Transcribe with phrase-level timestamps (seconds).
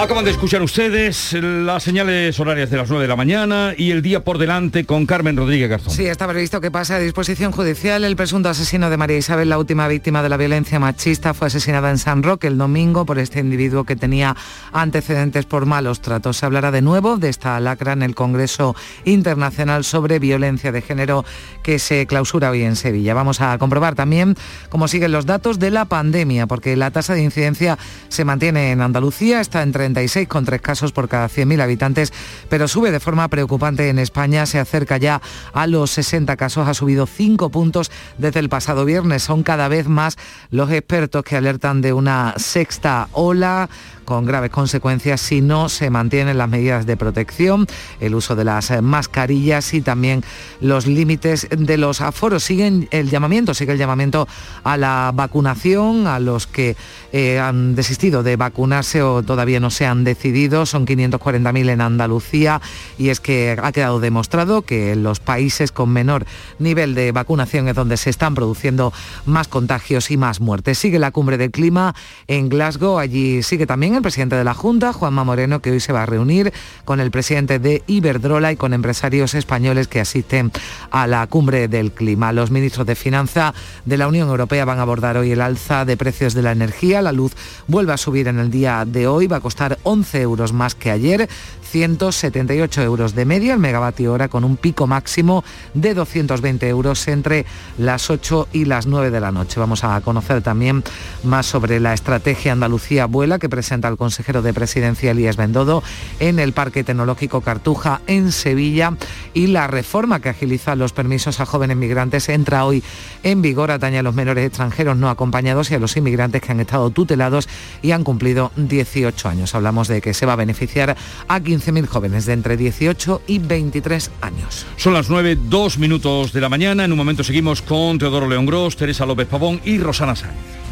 [0.00, 4.00] Acaban de escuchar ustedes las señales horarias de las 9 de la mañana y el
[4.00, 5.92] día por delante con Carmen Rodríguez Garzón.
[5.92, 8.02] Sí, está previsto que pase a disposición judicial.
[8.04, 11.90] El presunto asesino de María Isabel, la última víctima de la violencia machista, fue asesinada
[11.90, 14.34] en San Roque el domingo por este individuo que tenía
[14.72, 16.38] antecedentes por malos tratos.
[16.38, 18.74] Se hablará de nuevo de esta lacra en el Congreso
[19.04, 21.26] Internacional sobre Violencia de Género
[21.62, 23.12] que se clausura hoy en Sevilla.
[23.12, 24.34] Vamos a comprobar también
[24.70, 27.76] cómo siguen los datos de la pandemia, porque la tasa de incidencia
[28.08, 32.12] se mantiene en Andalucía, está entre 36 con tres casos por cada 100.000 habitantes,
[32.48, 35.20] pero sube de forma preocupante en España, se acerca ya
[35.52, 39.22] a los 60 casos, ha subido 5 puntos desde el pasado viernes.
[39.22, 40.16] Son cada vez más
[40.50, 43.68] los expertos que alertan de una sexta ola
[44.10, 47.68] con graves consecuencias si no se mantienen las medidas de protección,
[48.00, 50.24] el uso de las mascarillas y también
[50.60, 52.42] los límites de los aforos.
[52.42, 54.26] Siguen el llamamiento, sigue el llamamiento
[54.64, 56.74] a la vacunación, a los que
[57.12, 60.66] eh, han desistido de vacunarse o todavía no se han decidido.
[60.66, 62.60] Son 540.000 en Andalucía
[62.98, 66.26] y es que ha quedado demostrado que los países con menor
[66.58, 68.92] nivel de vacunación es donde se están produciendo
[69.24, 70.78] más contagios y más muertes.
[70.78, 71.94] Sigue la cumbre del clima
[72.26, 76.02] en Glasgow, allí sigue también presidente de la Junta, Juanma Moreno, que hoy se va
[76.02, 76.52] a reunir
[76.84, 80.52] con el presidente de Iberdrola y con empresarios españoles que asisten
[80.90, 82.32] a la cumbre del clima.
[82.32, 85.96] Los ministros de Finanza de la Unión Europea van a abordar hoy el alza de
[85.96, 87.02] precios de la energía.
[87.02, 87.32] La luz
[87.66, 90.90] vuelve a subir en el día de hoy, va a costar 11 euros más que
[90.90, 91.28] ayer.
[91.70, 97.46] 178 euros de media el megavatio hora con un pico máximo de 220 euros entre
[97.78, 99.60] las 8 y las 9 de la noche.
[99.60, 100.82] Vamos a conocer también
[101.22, 105.82] más sobre la estrategia Andalucía Vuela que presenta el consejero de presidencia Elías Bendodo
[106.18, 108.94] en el Parque Tecnológico Cartuja en Sevilla
[109.34, 112.82] y la reforma que agiliza los permisos a jóvenes migrantes entra hoy
[113.22, 116.60] en vigor, atañe a los menores extranjeros no acompañados y a los inmigrantes que han
[116.60, 117.48] estado tutelados
[117.80, 119.54] y han cumplido 18 años.
[119.54, 120.96] Hablamos de que se va a beneficiar
[121.28, 124.66] a 15 15.000 jóvenes de entre 18 y 23 años.
[124.76, 126.84] Son las 9, 2 minutos de la mañana.
[126.84, 130.69] En un momento seguimos con Teodoro León Gros, Teresa López Pavón y Rosana Sáenz.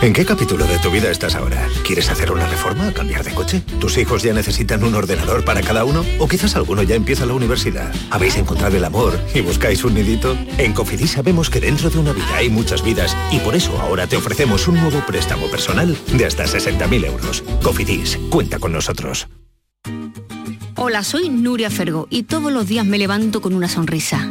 [0.00, 1.66] ¿En qué capítulo de tu vida estás ahora?
[1.84, 2.92] ¿Quieres hacer una reforma?
[2.92, 3.62] ¿Cambiar de coche?
[3.80, 6.04] ¿Tus hijos ya necesitan un ordenador para cada uno?
[6.20, 7.92] ¿O quizás alguno ya empieza la universidad?
[8.08, 10.38] ¿Habéis encontrado el amor y buscáis un nidito?
[10.56, 14.06] En Cofidis sabemos que dentro de una vida hay muchas vidas y por eso ahora
[14.06, 17.42] te ofrecemos un nuevo préstamo personal de hasta 60.000 euros.
[17.64, 19.26] Cofidis, cuenta con nosotros.
[20.76, 24.30] Hola, soy Nuria Fergo y todos los días me levanto con una sonrisa.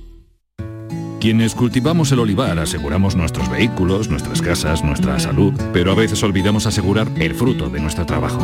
[1.21, 6.65] Quienes cultivamos el olivar aseguramos nuestros vehículos, nuestras casas, nuestra salud, pero a veces olvidamos
[6.65, 8.39] asegurar el fruto de nuestro trabajo.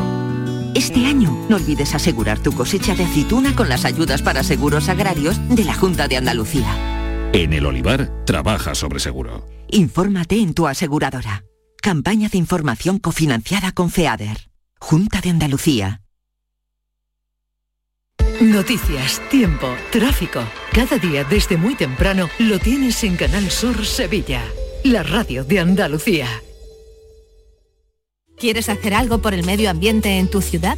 [0.76, 5.40] Este año no olvides asegurar tu cosecha de aceituna con las ayudas para seguros agrarios
[5.50, 7.32] de la Junta de Andalucía.
[7.34, 9.44] En el olivar, trabaja sobre seguro.
[9.70, 11.46] Infórmate en tu aseguradora.
[11.82, 14.52] Campaña de información cofinanciada con FEADER.
[14.80, 16.02] Junta de Andalucía.
[18.42, 20.44] Noticias, tiempo, tráfico.
[20.72, 24.44] Cada día desde muy temprano lo tienes en Canal Sur Sevilla,
[24.84, 26.28] la radio de Andalucía.
[28.38, 30.78] ¿Quieres hacer algo por el medio ambiente en tu ciudad?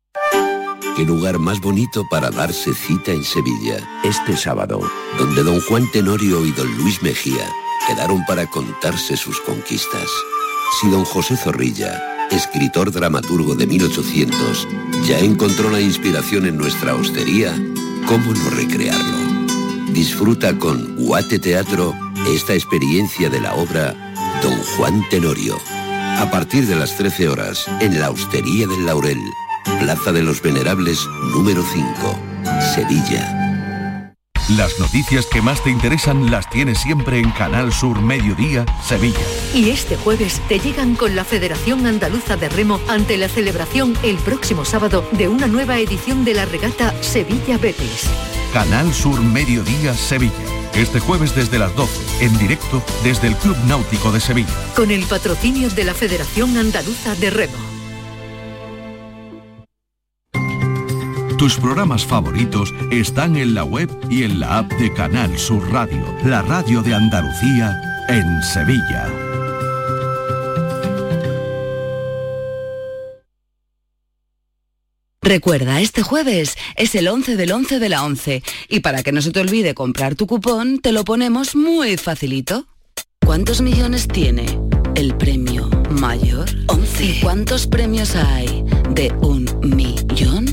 [1.01, 3.79] Qué lugar más bonito para darse cita en Sevilla.
[4.03, 4.79] Este sábado,
[5.17, 7.43] donde don Juan Tenorio y don Luis Mejía
[7.87, 10.07] quedaron para contarse sus conquistas.
[10.79, 14.67] Si don José Zorrilla, escritor dramaturgo de 1800,
[15.07, 17.51] ya encontró la inspiración en nuestra hostería,
[18.05, 19.17] ¿cómo no recrearlo?
[19.93, 21.95] Disfruta con Guate Teatro
[22.27, 23.95] esta experiencia de la obra
[24.43, 25.57] Don Juan Tenorio.
[26.19, 29.19] A partir de las 13 horas, en la Hostería del Laurel,
[29.79, 32.19] Plaza de los Venerables, número 5,
[32.75, 33.37] Sevilla.
[34.57, 39.19] Las noticias que más te interesan las tienes siempre en Canal Sur Mediodía, Sevilla.
[39.53, 44.17] Y este jueves te llegan con la Federación Andaluza de Remo ante la celebración el
[44.17, 48.09] próximo sábado de una nueva edición de la regata Sevilla Betis.
[48.51, 50.33] Canal Sur Mediodía, Sevilla.
[50.73, 54.53] Este jueves desde las 12, en directo desde el Club Náutico de Sevilla.
[54.75, 57.70] Con el patrocinio de la Federación Andaluza de Remo.
[61.41, 66.15] Tus programas favoritos están en la web y en la app de Canal Sur Radio,
[66.23, 69.07] la radio de Andalucía en Sevilla.
[75.23, 79.23] Recuerda, este jueves es el 11 del 11 de la 11 y para que no
[79.23, 82.67] se te olvide comprar tu cupón, te lo ponemos muy facilito.
[83.25, 84.45] ¿Cuántos millones tiene
[84.93, 86.47] el premio mayor?
[86.67, 87.03] 11.
[87.03, 90.50] ¿Y cuántos premios hay de un millón?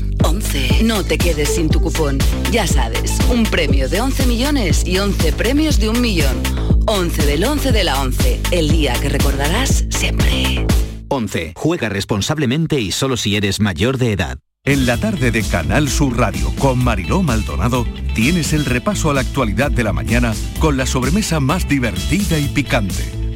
[0.89, 0.99] 11.
[0.99, 2.17] No te quedes sin tu cupón.
[2.51, 6.41] Ya sabes, un premio de 11 millones y 11 premios de un millón.
[6.87, 8.41] 11 del 11 de la 11.
[8.51, 10.65] El día que recordarás siempre.
[11.09, 11.53] 11.
[11.55, 14.39] Juega responsablemente y solo si eres mayor de edad.
[14.65, 19.21] En la tarde de Canal Sur Radio con Mariló Maldonado tienes el repaso a la
[19.21, 23.18] actualidad de la mañana con la sobremesa más divertida y picante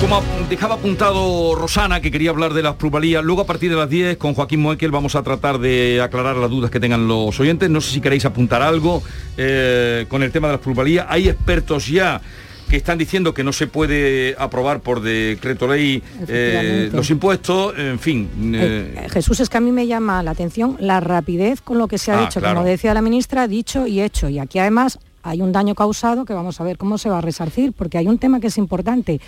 [0.00, 3.90] Como dejaba apuntado Rosana, que quería hablar de las plusvalías, luego a partir de las
[3.90, 7.68] 10 con Joaquín Moekel vamos a tratar de aclarar las dudas que tengan los oyentes.
[7.68, 9.02] No sé si queréis apuntar algo
[9.36, 11.06] eh, con el tema de las plusvalías.
[11.08, 12.20] Hay expertos ya
[12.70, 17.98] que están diciendo que no se puede aprobar por decreto ley eh, los impuestos, en
[17.98, 18.28] fin.
[18.54, 19.08] Eh.
[19.10, 22.12] Jesús, es que a mí me llama la atención la rapidez con lo que se
[22.12, 24.28] ha hecho, ah, como decía la ministra, dicho y hecho.
[24.28, 27.20] Y aquí además hay un daño causado que vamos a ver cómo se va a
[27.20, 29.20] resarcir, porque hay un tema que es importante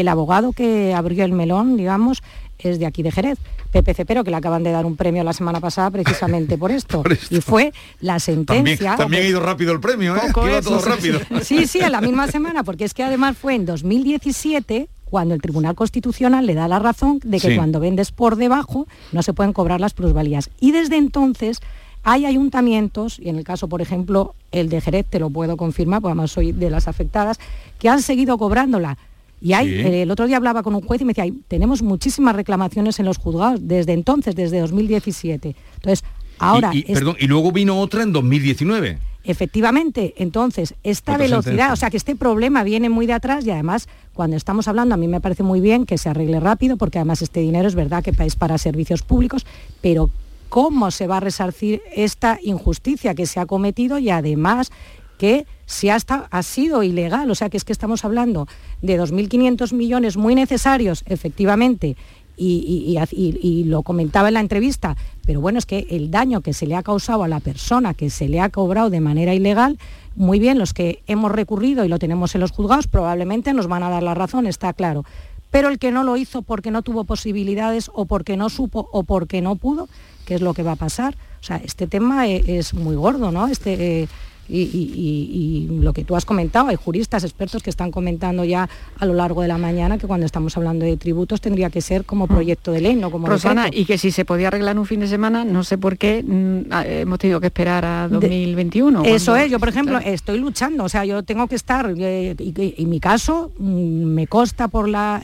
[0.00, 2.22] el abogado que abrió el melón, digamos,
[2.58, 3.38] es de aquí de Jerez,
[3.70, 7.02] Pepe Cepero, que le acaban de dar un premio la semana pasada precisamente por esto.
[7.30, 8.96] Y fue la sentencia...
[8.96, 10.20] También, ha ido rápido el premio, ¿eh?
[10.32, 11.20] todo rápido.
[11.42, 15.40] Sí, sí, en la misma semana, porque es que además fue en 2017 cuando el
[15.40, 19.52] Tribunal Constitucional le da la razón de que cuando vendes por debajo no se pueden
[19.52, 20.50] cobrar las plusvalías.
[20.58, 21.60] Y desde entonces
[22.02, 26.00] hay ayuntamientos, y en el caso, por ejemplo, el de Jerez, te lo puedo confirmar,
[26.00, 27.38] porque además soy de las afectadas,
[27.78, 28.98] que han seguido cobrándola
[29.44, 32.98] y hay, el otro día hablaba con un juez y me decía, tenemos muchísimas reclamaciones
[32.98, 35.54] en los juzgados desde entonces, desde 2017.
[35.74, 36.02] Entonces,
[36.38, 36.70] ahora...
[36.72, 38.98] Y, perdón, y luego vino otra en 2019.
[39.22, 43.86] Efectivamente, entonces, esta velocidad, o sea que este problema viene muy de atrás y además
[44.14, 47.20] cuando estamos hablando, a mí me parece muy bien que se arregle rápido, porque además
[47.20, 49.44] este dinero es verdad que es para servicios públicos,
[49.82, 50.08] pero
[50.48, 54.72] ¿cómo se va a resarcir esta injusticia que se ha cometido y además
[55.18, 58.46] que si hasta ha sido ilegal, o sea que es que estamos hablando
[58.82, 61.96] de 2.500 millones muy necesarios, efectivamente,
[62.36, 66.74] y, lo comentaba en la entrevista, pero bueno, es que el daño que se le
[66.74, 69.78] ha causado a la persona que se le ha cobrado de manera ilegal,
[70.16, 73.82] muy bien, los que hemos recurrido y lo tenemos en los juzgados probablemente nos van
[73.82, 75.04] a dar la razón, está claro.
[75.50, 79.04] Pero el que no lo hizo porque no tuvo posibilidades o porque no supo o
[79.04, 79.88] porque no pudo,
[80.24, 81.16] ¿qué es lo que va a pasar?
[81.40, 83.46] O sea, este tema e, es, muy gordo, ¿no?
[83.46, 84.08] Este, eh,
[84.48, 88.68] y, lo que tú has comentado, hay juristas, expertos que están comentando ya
[88.98, 92.04] a lo largo de la mañana que cuando estamos hablando de tributos tendría que ser
[92.04, 92.28] como mm.
[92.28, 95.08] proyecto de ley, no como Rosana, y que si se podía arreglar un fin de
[95.08, 99.04] semana, no sé por qué mm, hemos tenido que esperar a 2021.
[99.04, 102.86] eso es, yo por ejemplo estoy luchando, o sea, yo tengo que estar, eh, y,
[102.86, 105.22] mi caso mm, me consta por la,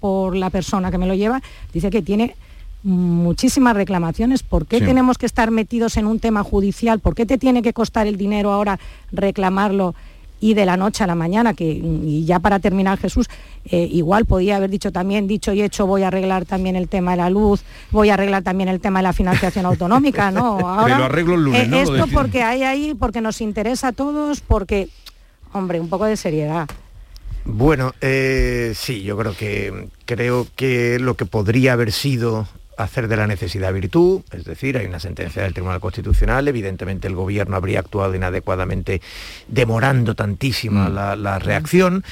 [0.00, 2.36] por la persona que me lo lleva, dice que tiene
[2.86, 4.42] muchísimas reclamaciones.
[4.44, 7.00] ¿Por qué tenemos que estar metidos en un tema judicial?
[7.00, 8.78] ¿Por qué te tiene que costar el dinero ahora
[9.12, 9.94] reclamarlo?
[10.38, 13.26] y de la noche a la mañana, que y ya para terminar Jesús,
[13.64, 17.12] eh, igual podía haber dicho también, dicho y hecho, voy a arreglar también el tema
[17.12, 20.58] de la luz, voy a arreglar también el tema de la financiación autonómica, ¿no?
[20.68, 24.42] Ahora, Pero arreglo el lunes, eh, Esto porque hay ahí, porque nos interesa a todos,
[24.42, 24.90] porque,
[25.54, 26.68] hombre, un poco de seriedad.
[27.46, 33.16] Bueno, eh, sí, yo creo que creo que lo que podría haber sido hacer de
[33.16, 37.80] la necesidad virtud, es decir, hay una sentencia del Tribunal Constitucional, evidentemente el gobierno habría
[37.80, 39.00] actuado inadecuadamente
[39.48, 41.22] demorando tantísima mm.
[41.22, 42.04] la, reacción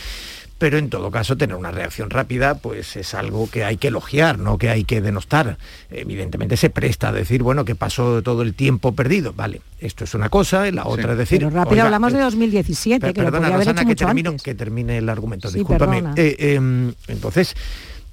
[0.57, 4.39] pero en todo caso tener una reacción rápida pues es algo que hay que elogiar,
[4.39, 5.59] no que hay que denostar.
[5.91, 9.35] Evidentemente se presta a decir, bueno, que pasó todo el tiempo perdido.
[9.35, 11.41] Vale, esto es una cosa, y la otra es decir...
[11.41, 15.51] Pero rápido hablamos de 2017, que perdona, lo Rosana, que, termino, que termine el argumento,
[15.51, 16.03] discúlpame.
[16.17, 17.55] Eh, em, entonces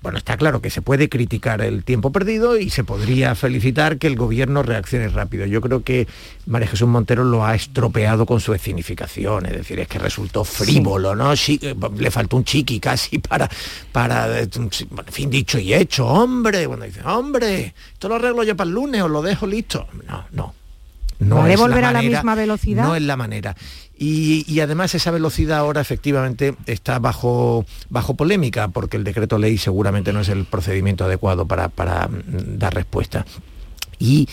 [0.02, 4.08] bueno, está claro que se puede criticar el tiempo perdido y se podría felicitar que
[4.08, 5.46] el gobierno reaccione rápido.
[5.46, 6.08] Yo creo que
[6.48, 11.16] María Jesús Montero lo ha estropeado con su escenificación, es decir, es que resultó frívolo,
[11.16, 11.34] ¿no?
[11.34, 13.48] Eh, le faltó un chiqui casi para,
[13.92, 14.72] para, eh, en
[15.12, 19.04] fin, dicho y hecho, hombre, cuando dice, hombre, esto lo arreglo yo para el lunes
[19.04, 19.88] o lo dejo listo.
[20.08, 20.56] No, no.
[21.20, 22.84] No ¿Vale volver a la misma velocidad?
[22.84, 23.56] No es la manera.
[24.04, 30.12] Y, además esa velocidad ahora efectivamente está bajo, bajo polémica porque el decreto ley seguramente
[30.12, 33.28] no es el procedimiento adecuado para, mm, dar respuesta.
[34.00, 34.28] Y,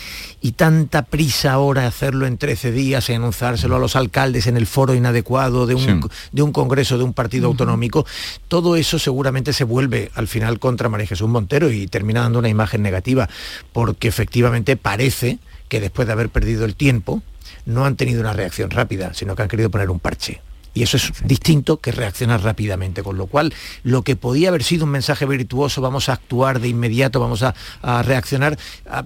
[0.57, 4.95] tanta prisa ahora hacerlo en 13 días y anunciárselo a los alcaldes en el foro
[4.95, 8.07] inadecuado de un, de un congreso de un partido autonómico,
[8.49, 12.49] todo eso seguramente se vuelve al final contra María Jesús Montero y termina dando una
[12.49, 13.29] imagen negativa,
[13.75, 17.23] porque efectivamente parece que después de haber perdido el tiempo,
[17.69, 20.41] no han tenido una reacción rápida, sino que han querido poner un parche.
[20.75, 24.85] Y eso es distinto que reaccionar rápidamente, con lo cual lo que podía haber sido
[24.85, 27.55] un mensaje virtuoso, vamos a actuar de inmediato, vamos a,
[28.03, 28.59] reaccionar,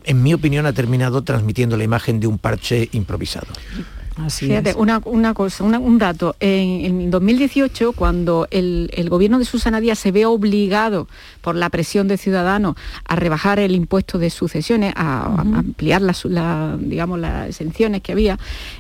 [0.04, 3.49] en mi opinión ha terminado transmitiendo la imagen de un parche improvisado.
[4.28, 5.00] Fíjate, una,
[5.35, 6.37] cosa, un dato.
[6.38, 11.09] En, 2018, cuando el, gobierno de Susana Díaz se ve obligado
[11.43, 16.27] por la presión de ciudadanos a rebajar el impuesto de sucesiones, a, ampliar las,
[16.79, 18.39] digamos, las exenciones que había,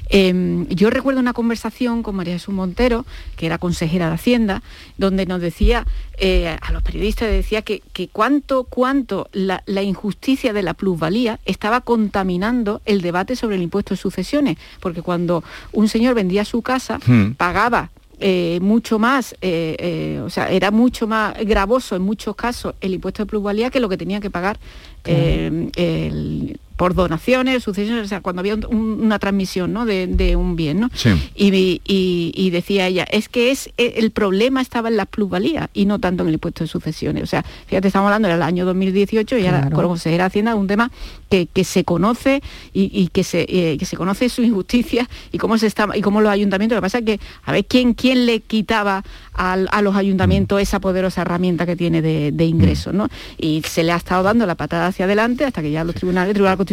[0.08, 3.04] em, yo recuerdo una conversación con María Jesús Montero,
[3.36, 4.62] que era consejera de Hacienda,
[4.98, 5.86] donde nos decía,
[6.18, 11.80] eh, a los periodistas decía que, cuánto, cuánto la, la injusticia de la plusvalía estaba
[11.80, 16.62] contaminando el debate sobre el impuesto de sucesiones, porque cuando cuando un señor vendía su
[16.62, 17.34] casa, hmm.
[17.34, 17.90] pagaba
[18.20, 22.94] eh, mucho más, eh, eh, o sea, era mucho más gravoso en muchos casos el
[22.94, 24.58] impuesto de plusvalía que lo que tenía que pagar
[25.04, 29.86] el, por donaciones, sucesiones, o sea, cuando había una transmisión ¿no?
[29.86, 30.80] de, un bien.
[30.80, 30.90] ¿no?
[31.36, 36.00] Y, decía ella, es que es e, el problema estaba en la plusvalía y no
[36.00, 37.22] tanto en el impuesto de sucesiones.
[37.22, 40.90] O sea, fíjate, estamos hablando del año 2018 y ahora con consejera Hacienda un tema
[41.30, 45.68] que, se conoce y, que, se, eh, que se conoce su injusticia y cómo se
[45.68, 48.40] está y cómo los ayuntamientos, lo que pasa es que a ver quién, quién le
[48.40, 53.08] quitaba a los ayuntamientos esa poderosa herramienta que tiene de, de ingresos, ¿no?
[53.38, 56.30] Y se le ha estado dando la patada hacia adelante hasta que ya los tribunales,
[56.30, 56.71] el Tribunal Constitucional,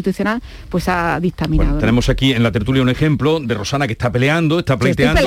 [0.70, 1.78] pues ha dictaminado.
[1.78, 5.22] tenemos aquí en la tertulia un ejemplo de Rosana que está peleando, está pleiteando,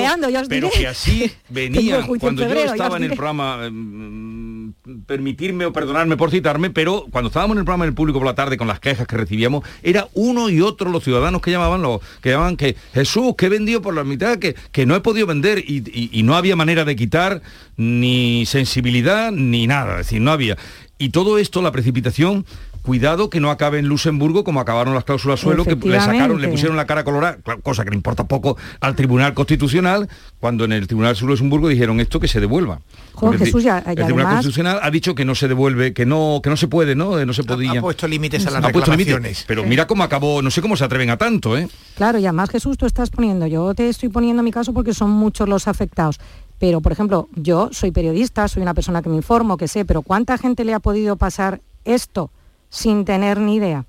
[0.49, 4.73] pero que así venía cuando yo estaba en el programa, em,
[5.05, 8.35] permitirme o perdonarme por citarme, pero cuando estábamos en el programa del público por la
[8.35, 12.01] tarde con las quejas que recibíamos, era uno y otro los ciudadanos que llamaban, los,
[12.21, 15.27] que llamaban que Jesús, que he vendido por la mitad, que, que no he podido
[15.27, 17.41] vender y, no había manera de quitar
[17.75, 20.57] ni sensibilidad ni nada, es decir, no había.
[20.97, 22.45] Y todo esto, la precipitación,
[22.83, 26.49] cuidado que no acabe en Luxemburgo como acabaron las cláusulas suelo, que le sacaron, le
[26.49, 30.09] pusieron la cara colorada, cosa que le importa poco al Tribunal Constitucional,
[30.39, 32.81] cuando en el Tribunal de Luxemburgo dijeron esto que se devuelva.
[33.21, 36.93] el, Tribunal Constitucional ha dicho que no se devuelve, que no, que no se puede,
[36.95, 37.25] ¿no?
[37.25, 37.79] No se podía.
[37.79, 39.45] Ha, puesto límites a las reclamaciones.
[39.47, 41.67] pero mira cómo acabó, no sé cómo se atreven a tanto, ¿eh?
[41.95, 45.09] Claro, y además Jesús, tú estás poniendo, yo te estoy poniendo mi caso porque son
[45.09, 46.19] muchos los afectados.
[46.59, 50.01] Pero, por ejemplo, yo soy periodista, soy una persona que me informo, que sé, pero
[50.01, 52.31] ¿cuánta gente le ha podido pasar esto?
[52.73, 53.85] Sin tener ni idea.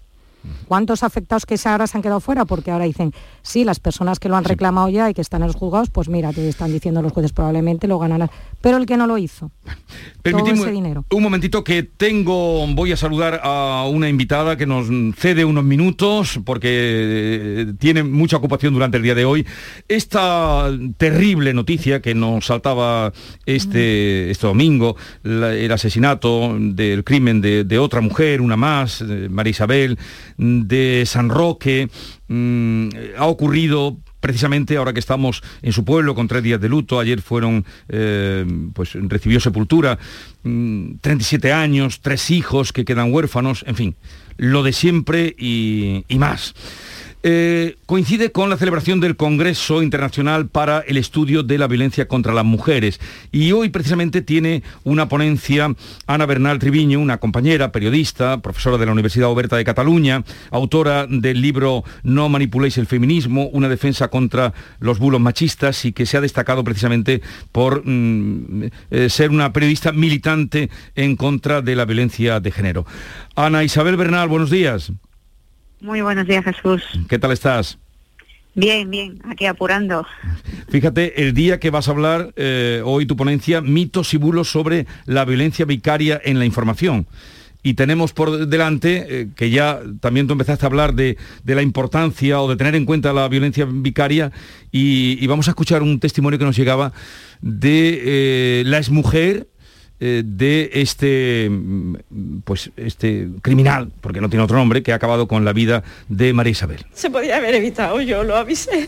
[0.68, 2.44] ¿Cuántos afectados que ahora se han quedado fuera?
[2.44, 5.48] Porque ahora dicen, sí, las personas que lo han reclamado ya y que están en
[5.48, 8.30] los juzgados, pues mira, te están diciendo los jueces probablemente lo ganarán.
[8.60, 9.50] Pero el que no lo hizo,
[10.22, 11.04] Permitidme dinero.
[11.10, 14.86] un momentito que tengo, voy a saludar a una invitada que nos
[15.16, 19.46] cede unos minutos porque eh, tiene mucha ocupación durante el día de hoy.
[19.88, 23.12] Esta terrible noticia que nos saltaba
[23.46, 29.98] este, este domingo, el asesinato del crimen de, otra mujer, una más, María Isabel,
[30.36, 31.88] de San Roque
[32.28, 32.88] mm,
[33.18, 37.20] ha ocurrido precisamente ahora que estamos en su pueblo con tres días de luto, ayer
[37.20, 39.98] fueron, eh, pues recibió sepultura,
[40.42, 43.96] 37 mm, años, tres hijos que quedan huérfanos, en fin,
[44.38, 46.54] lo de siempre y más.
[47.26, 52.34] Eh, coincide con la celebración del Congreso Internacional para el Estudio de la Violencia contra
[52.34, 53.00] las Mujeres.
[53.32, 55.74] Y hoy precisamente tiene una ponencia
[56.06, 61.40] Ana Bernal Triviño, una compañera, periodista, profesora de la Universidad Oberta de Cataluña, autora del
[61.40, 66.20] libro No manipuléis el feminismo, una defensa contra los bulos machistas y que se ha
[66.20, 72.52] destacado precisamente por mm, eh, ser una periodista militante en contra de la violencia de
[72.52, 72.84] género.
[73.34, 74.92] Ana Isabel Bernal, buenos días.
[75.84, 76.82] Muy buenos días, Jesús.
[77.10, 77.76] ¿Qué tal estás?
[78.54, 80.06] Bien, bien, aquí apurando.
[80.70, 84.86] Fíjate, el día que vas a hablar eh, hoy tu ponencia, mitos y bulos sobre
[85.04, 87.06] la violencia vicaria en la información.
[87.62, 92.40] Y tenemos por delante, eh, que ya también tú empezaste a hablar de, la importancia
[92.40, 94.32] o de tener en cuenta la violencia vicaria,
[94.72, 96.94] y, vamos a escuchar un testimonio que nos llegaba
[97.42, 99.48] de eh, la exmujer
[100.00, 101.50] de este
[102.44, 106.32] pues este criminal, porque no tiene otro nombre, que ha acabado con la vida de
[106.32, 106.84] María Isabel.
[106.92, 108.86] Se podía haber evitado, yo lo avisé.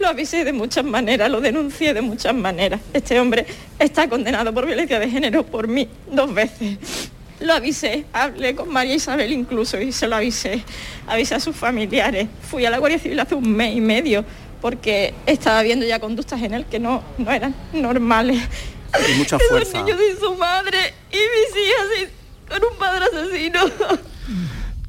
[0.00, 2.80] Lo avisé de muchas maneras, lo denuncié de muchas maneras.
[2.94, 3.44] Este hombre
[3.78, 6.78] está condenado por violencia de género por mí dos veces.
[7.40, 10.62] Lo avisé, hablé con María Isabel incluso y se lo avisé.
[11.06, 12.28] Avisé a sus familiares.
[12.50, 14.24] Fui a la Guardia Civil hace un mes y medio
[14.62, 18.38] porque estaba viendo ya conductas en él que no, no eran normales.
[19.08, 19.78] Y mucha fuerza.
[19.78, 22.10] Esos niños sin su madre y mis hijas
[22.48, 23.60] con un padre asesino.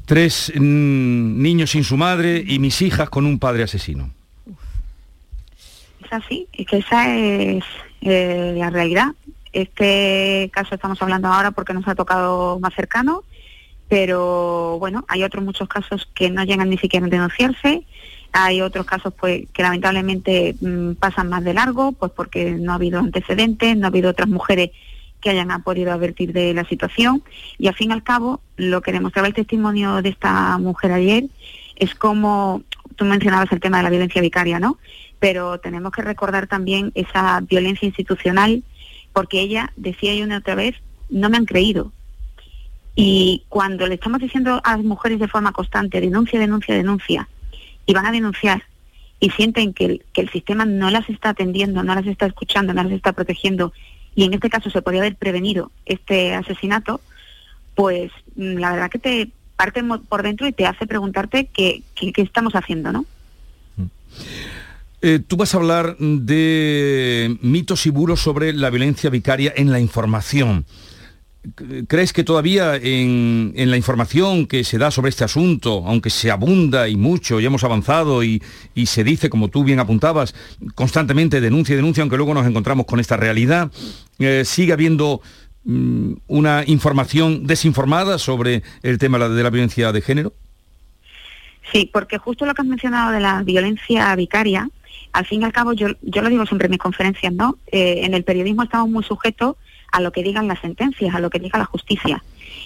[0.04, 4.10] Tres mm, niños sin su madre y mis hijas con un padre asesino
[6.12, 7.64] así, es que esa es
[8.02, 9.08] eh, la realidad.
[9.52, 13.24] Este caso estamos hablando ahora porque nos ha tocado más cercano,
[13.88, 17.84] pero bueno, hay otros muchos casos que no llegan ni siquiera a denunciarse,
[18.32, 22.76] hay otros casos pues que lamentablemente mm, pasan más de largo, pues porque no ha
[22.76, 24.70] habido antecedentes, no ha habido otras mujeres
[25.20, 27.22] que hayan podido advertir de la situación
[27.58, 31.24] y al fin y al cabo lo que demostraba el testimonio de esta mujer ayer
[31.76, 32.62] es como
[32.96, 34.78] tú mencionabas el tema de la violencia vicaria, ¿no?
[35.22, 38.64] pero tenemos que recordar también esa violencia institucional,
[39.12, 40.74] porque ella decía yo una otra vez,
[41.10, 41.92] no me han creído.
[42.96, 47.28] Y cuando le estamos diciendo a las mujeres de forma constante, denuncia, denuncia, denuncia,
[47.86, 48.62] y van a denunciar
[49.20, 52.74] y sienten que el, que el sistema no las está atendiendo, no las está escuchando,
[52.74, 53.72] no las está protegiendo,
[54.14, 57.00] y en este caso se podría haber prevenido este asesinato,
[57.74, 62.12] pues mm, la verdad que te parte por dentro y te hace preguntarte qué, qué,
[62.16, 63.04] estamos haciendo, ¿no?
[63.76, 63.86] Mm.
[65.02, 69.80] Eh, tú vas a hablar de mitos y bulos sobre la violencia vicaria en la
[69.80, 70.64] información.
[71.88, 76.88] ¿Crees que todavía en, la información que se da sobre este asunto, aunque se abunda
[76.88, 78.40] y mucho, ya hemos avanzado y,
[78.86, 80.36] se dice, como tú bien apuntabas,
[80.76, 83.72] constantemente denuncia y denuncia, aunque luego nos encontramos con esta realidad,
[84.20, 85.20] eh, sigue habiendo
[85.64, 90.32] mm, una información desinformada sobre el tema de la violencia de género?
[91.72, 94.70] Sí, porque justo lo que has mencionado de la violencia vicaria,
[95.12, 97.58] al fin y al cabo, yo, yo lo digo siempre en mis conferencias, ¿no?
[97.66, 99.56] Eh, en el periodismo estamos muy sujetos
[99.92, 102.22] a lo que digan las sentencias, a lo que diga la justicia.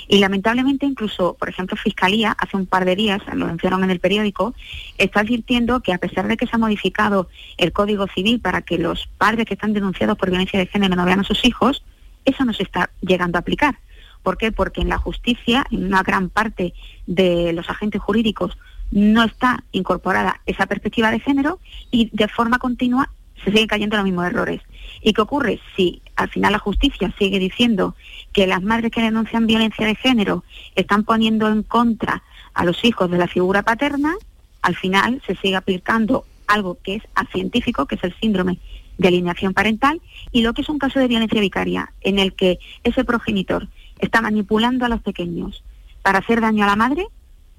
[0.09, 4.01] Y lamentablemente incluso, por ejemplo, Fiscalía, hace un par de días, lo mencionaron en el
[4.01, 4.55] periódico,
[4.99, 8.79] está advirtiendo que a pesar de que se ha modificado el Código Civil para que
[8.79, 11.83] los padres que están denunciados por violencia de género no vean a sus hijos,
[12.25, 13.79] eso no se está llegando a aplicar.
[14.23, 14.53] ¿Por qué?
[14.53, 16.75] Porque en la justicia, en una gran parte
[17.07, 18.57] de los agentes jurídicos,
[18.91, 21.59] no está incorporada esa perspectiva de género
[21.91, 23.11] y de forma continua
[23.45, 24.63] se siguen cayendo los mismos errores.
[25.03, 25.61] ¿Y qué ocurre?
[25.77, 27.95] Si al final la justicia sigue diciendo
[28.33, 32.23] que las madres que denuncian violencia de género están poniendo en contra
[32.55, 34.15] a los hijos de la figura paterna,
[34.63, 37.03] al final se sigue aplicando algo que es
[37.33, 38.59] científico, que es el síndrome
[38.99, 40.01] de alineación parental,
[40.33, 44.23] y lo que es un caso de violencia vicaria, en el que ese progenitor está
[44.23, 45.63] manipulando a los pequeños
[46.03, 47.07] para hacer daño a la madre,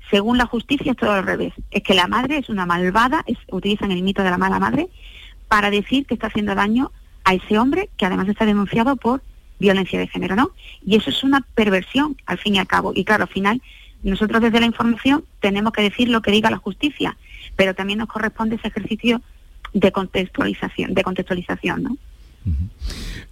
[0.09, 1.53] según la justicia es todo al revés.
[1.69, 4.87] Es que la madre es una malvada, utilizan el mito de la mala madre,
[5.47, 6.91] para decir que está haciendo daño
[7.27, 9.21] a ese hombre que además está denunciado por
[9.59, 10.51] violencia de género, ¿no?
[10.85, 12.93] Y eso es una perversión, al fin y al cabo.
[12.95, 13.61] Y claro, al final,
[14.01, 17.17] nosotros desde la información tenemos que decir lo que diga la justicia,
[17.57, 19.21] pero también nos corresponde ese ejercicio
[19.73, 21.97] de contextualización, de contextualización, ¿no?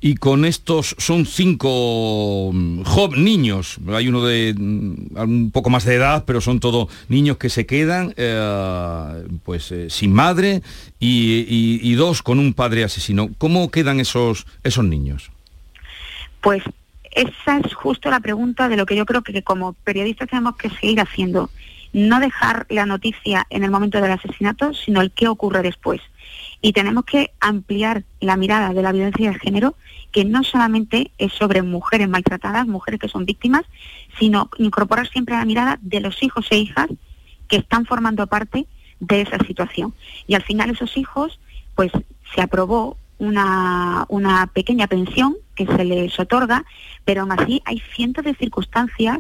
[0.02, 2.84] Y con estos son cinco mm,
[3.18, 7.50] niños, hay uno de mm, un poco más de edad, pero son todos niños que
[7.50, 10.62] se quedan eh, pues eh, sin madre
[11.00, 13.30] y, dos con un padre asesino.
[13.38, 15.32] ¿Cómo quedan esos, esos niños?
[16.42, 16.62] Pues
[17.12, 20.70] esa es justo la pregunta de lo que yo creo que como periodistas tenemos que
[20.70, 21.50] seguir haciendo.
[21.94, 26.02] No dejar la noticia en el momento del asesinato, sino el qué ocurre después
[26.66, 29.76] y tenemos que ampliar la mirada de la violencia de género,
[30.12, 33.62] que no solamente es sobre mujeres maltratadas, mujeres que son víctimas,
[34.18, 36.88] sino incorporar siempre la mirada de los hijos e hijas
[37.48, 38.66] que están formando parte
[39.00, 39.94] de esa situación.
[40.26, 41.40] Y al final esos hijos,
[41.76, 41.92] pues
[42.34, 46.66] se aprobó una, una pequeña pensión que se les otorga,
[47.04, 49.20] pero aún así hay cientos de circunstancias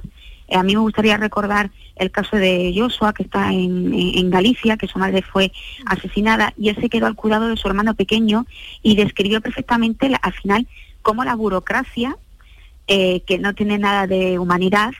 [0.51, 4.99] a mí me gustaría recordar el caso de Joshua, que está en, Galicia, que su
[4.99, 5.51] madre fue
[5.85, 8.45] asesinada y él se quedó al cuidado de su hermano pequeño
[8.81, 10.67] y describió perfectamente al final
[11.01, 12.17] cómo la burocracia,
[12.87, 14.91] eh, que no tiene nada de humanidad,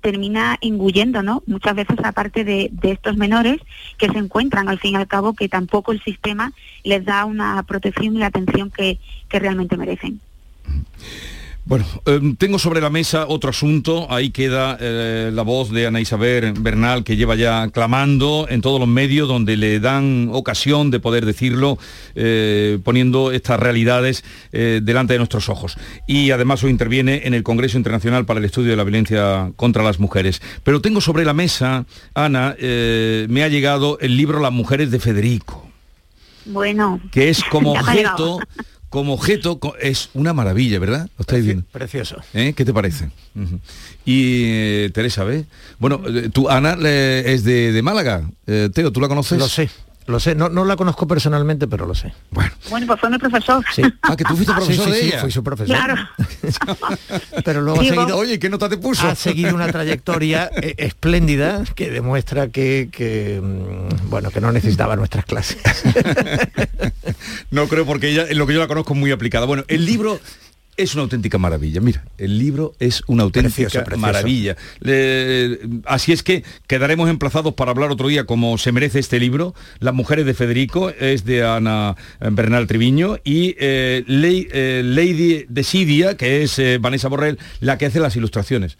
[0.00, 1.42] termina engullendo, ¿no?
[1.46, 3.60] Muchas veces aparte de, de estos menores
[3.98, 6.52] que se encuentran al fin y al cabo que tampoco el sistema
[6.84, 10.20] les da una protección y la atención que, que realmente merecen.
[11.66, 14.06] Bueno, em, tengo sobre la mesa otro asunto.
[14.08, 18.78] Ahí queda eh, la voz de Ana Isabel Bernal, que lleva ya clamando en todos
[18.78, 21.76] los medios donde le dan ocasión de poder decirlo,
[22.14, 25.76] eh, poniendo estas realidades eh, delante de nuestros ojos.
[26.06, 29.82] Y además hoy interviene en el Congreso Internacional para el Estudio de la Violencia contra
[29.82, 30.40] las Mujeres.
[30.62, 35.68] Pero tengo sobre la mesa, Ana, me ha llegado el libro Las Mujeres de Federico.
[36.44, 37.00] Bueno.
[37.10, 38.38] Que es como objeto
[38.88, 41.08] como objeto es una maravilla, ¿verdad?
[41.18, 41.64] Lo estáis viendo.
[41.72, 42.16] Precioso.
[42.34, 42.54] ¿Eh?
[42.56, 43.10] ¿Qué te parece?
[44.04, 45.44] Y eh, Teresa, ¿ves?
[45.78, 48.28] Bueno, eh, tú, Ana es de, Málaga.
[48.44, 49.38] Teo, ¿tú la conoces?
[49.38, 49.68] Lo sé.
[50.06, 52.12] Lo sé, no, no la conozco personalmente, pero lo sé.
[52.30, 52.52] Bueno.
[52.70, 53.64] Bueno, pues fue mi profesor.
[53.74, 53.82] Sí.
[54.02, 55.20] Ah, que tú fuiste profesor de ella.
[55.20, 55.74] fui su profesor.
[55.74, 55.96] Claro.
[57.44, 58.16] pero luego ha seguido...
[58.16, 59.08] Oye, ¿qué nota te puso?
[59.08, 64.94] Ha seguido una trayectoria eh, espléndida que demuestra que, que, mm, bueno, que no necesitaba
[64.94, 65.58] nuestras clases.
[67.50, 69.46] no creo porque ella, en lo que yo la conozco, es muy aplicada.
[69.46, 70.20] Bueno, el libro
[70.76, 71.80] es una auténtica maravilla.
[71.80, 74.56] Mira, el libro es una auténtica maravilla.
[75.86, 79.54] así es que quedaremos emplazados para hablar otro día como se merece este libro.
[79.80, 86.42] Las mujeres de Federico es de Ana Bernal Triviño y eh, eh, Lady Desidia, que
[86.42, 88.76] es eh, Vanessa Borrell, la que hace las ilustraciones.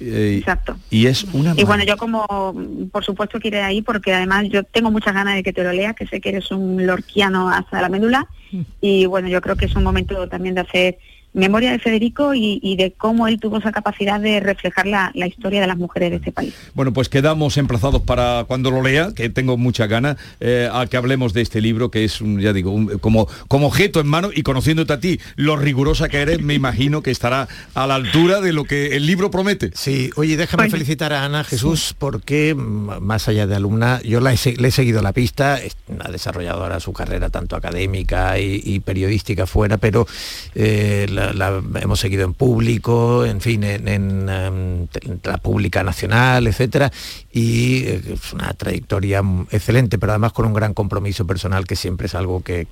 [0.00, 0.76] Exacto.
[0.90, 1.54] Y es una...
[1.56, 2.54] Y bueno, yo como,
[2.90, 5.72] por supuesto que iré ahí porque además yo tengo muchas ganas de que te lo
[5.72, 8.60] leas, que sé que eres un lorquiano hasta la médula mm.
[8.80, 10.98] y bueno, yo creo que es un momento también de hacer
[11.34, 15.66] memoria de Federico y, de cómo él tuvo esa capacidad de reflejar la, historia de
[15.66, 16.54] las mujeres de este país.
[16.74, 20.96] Bueno, pues quedamos emplazados para cuando lo lea, que tengo mucha ganas, eh, a que
[20.96, 24.42] hablemos de este libro, que es, un, ya digo, como, como objeto en mano y
[24.42, 28.52] conociéndote a ti, lo rigurosa que eres, me imagino que estará a la altura de
[28.52, 29.70] lo que el libro promete.
[29.74, 34.56] Sí, oye, déjame felicitar a Ana Jesús porque, más allá de alumna, yo la he,
[34.56, 35.58] le he seguido la pista,
[36.00, 40.06] ha desarrollado ahora su carrera tanto académica y, periodística fuera, pero
[40.54, 44.86] eh, la la, hemos seguido en público, en fin, en, em,
[45.22, 46.92] la pública nacional, etcétera,
[47.32, 52.06] y eh, es una trayectoria excelente, pero además con un gran compromiso personal que siempre
[52.06, 52.64] es algo que,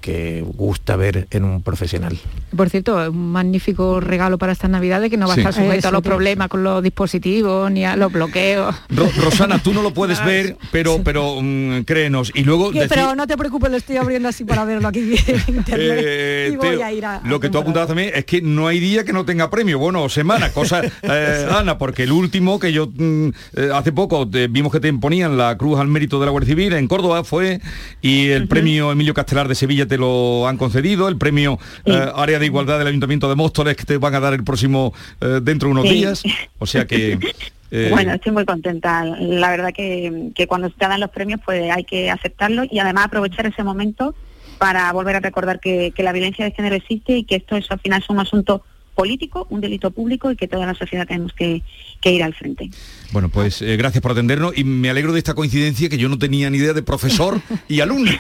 [0.56, 2.18] gusta ver en un profesional.
[2.56, 5.90] Por cierto, un magnífico regalo para estas navidades que no va a estar sujeto a
[5.90, 8.74] los problemas con los dispositivos ni a los bloqueos.
[8.90, 12.32] Rosana, tú no lo puedes ver, pero, pero mm, créenos.
[12.34, 12.70] Y luego.
[12.72, 15.98] Pero no te preocupes, lo estoy abriendo así para verlo aquí en internet.
[16.04, 18.80] Eh, y voy a ir a, lo que tú apuntabas también es que no hay
[18.80, 22.88] día que no tenga premio, bueno, semana, cosa, eh, Ana, porque el último que yo
[22.88, 26.48] mm, eh, hace poco vimos que te imponían la Cruz al Mérito de la Guardia
[26.48, 27.60] Civil en Córdoba fue,
[28.00, 32.38] y el premio Emilio Castelar de Sevilla te lo han concedido, el premio eh, Área
[32.38, 34.92] de Igualdad del Ayuntamiento de Móstoles que te van a dar el próximo
[35.42, 36.22] dentro de unos días,
[36.58, 37.18] o sea que...
[37.90, 39.02] Bueno, estoy muy contenta.
[39.02, 43.06] La verdad que, que cuando te dan los premios pues hay que aceptarlo y además
[43.06, 44.14] aprovechar ese momento
[44.62, 47.80] para volver a recordar que, la violencia de género existe y que esto es al
[47.80, 48.62] final es un asunto
[48.94, 51.62] político, un delito público y que toda la sociedad tenemos que,
[52.04, 52.68] ir al frente.
[53.12, 56.18] Bueno, pues eh, gracias por atendernos y me alegro de esta coincidencia que yo no
[56.18, 58.10] tenía ni idea de profesor y alumno.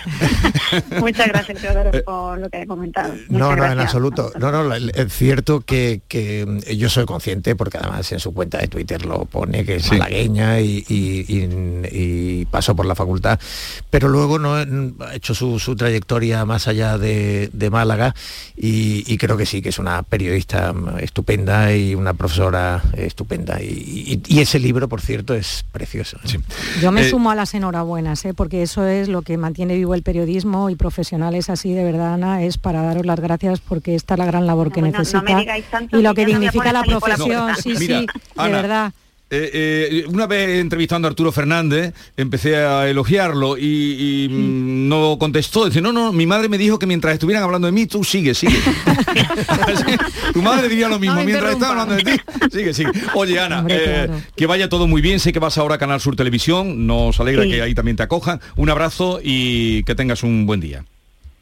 [1.00, 3.14] Muchas gracias, Teodoro, eh, por lo que he comentado.
[3.28, 4.32] no, no, en absoluto.
[4.38, 6.00] No, no, es cierto que,
[6.76, 10.60] yo soy consciente, porque además en su cuenta de Twitter lo pone, que es malagueña
[10.60, 13.40] y, y, pasó por la facultad,
[13.90, 18.14] pero luego no ha hecho su, trayectoria más allá de, Málaga
[18.54, 20.61] y creo que sí, que es una periodista
[21.00, 23.60] estupenda y una profesora estupenda.
[23.60, 26.18] Y, ese libro, por cierto, es precioso.
[26.80, 28.34] Yo me eh, sumo a las enhorabuenas, ¿eh?
[28.34, 32.42] porque eso es lo que mantiene vivo el periodismo y profesionales así, de verdad, Ana,
[32.42, 35.22] es para daros las gracias porque esta es la gran labor que necesita
[35.92, 37.54] y lo que dignifica la profesión.
[37.56, 38.92] sí, sí, de verdad.
[39.34, 45.64] Eh, eh, una vez entrevistando a Arturo Fernández, empecé a elogiarlo y, mm, no contestó.
[45.64, 48.34] Dice, no, no, mi madre me dijo que mientras estuvieran hablando de mí, tú sigue,
[48.34, 48.58] sigue.
[50.34, 52.20] tu madre diría lo mismo, mientras estaba hablando de ti,
[52.52, 52.90] sigue, sigue.
[53.14, 55.18] Oye, Ana, eh, que vaya todo muy bien.
[55.18, 56.86] Sé que vas ahora a Canal Sur Televisión.
[56.86, 58.38] Nos alegra que ahí también te acojan.
[58.56, 60.84] Un abrazo y que tengas un buen día.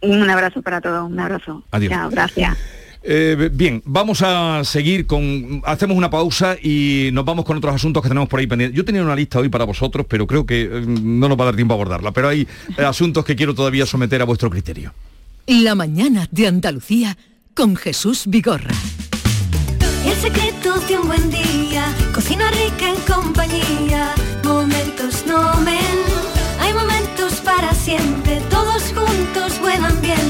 [0.00, 1.64] Un abrazo para todos, un abrazo.
[1.72, 1.92] Adiós.
[2.12, 2.57] gracias.
[3.03, 5.63] Eh, bien, vamos a seguir con...
[5.65, 8.77] Hacemos una pausa y nos vamos con otros asuntos que tenemos por ahí pendientes.
[8.77, 11.47] Yo tenía una lista hoy para vosotros, pero creo que eh, no nos va a
[11.47, 12.13] dar tiempo a abordarla.
[12.13, 14.93] Pero hay eh, asuntos que quiero todavía someter a vuestro criterio.
[15.47, 17.17] La mañana de Andalucía
[17.55, 18.75] con Jesús Vigorra.
[20.07, 21.85] El secreto de un buen día,
[22.15, 25.77] cocina rica en compañía, momentos no men.
[26.59, 30.30] Hay momentos para siempre, todos juntos, buen ambiente,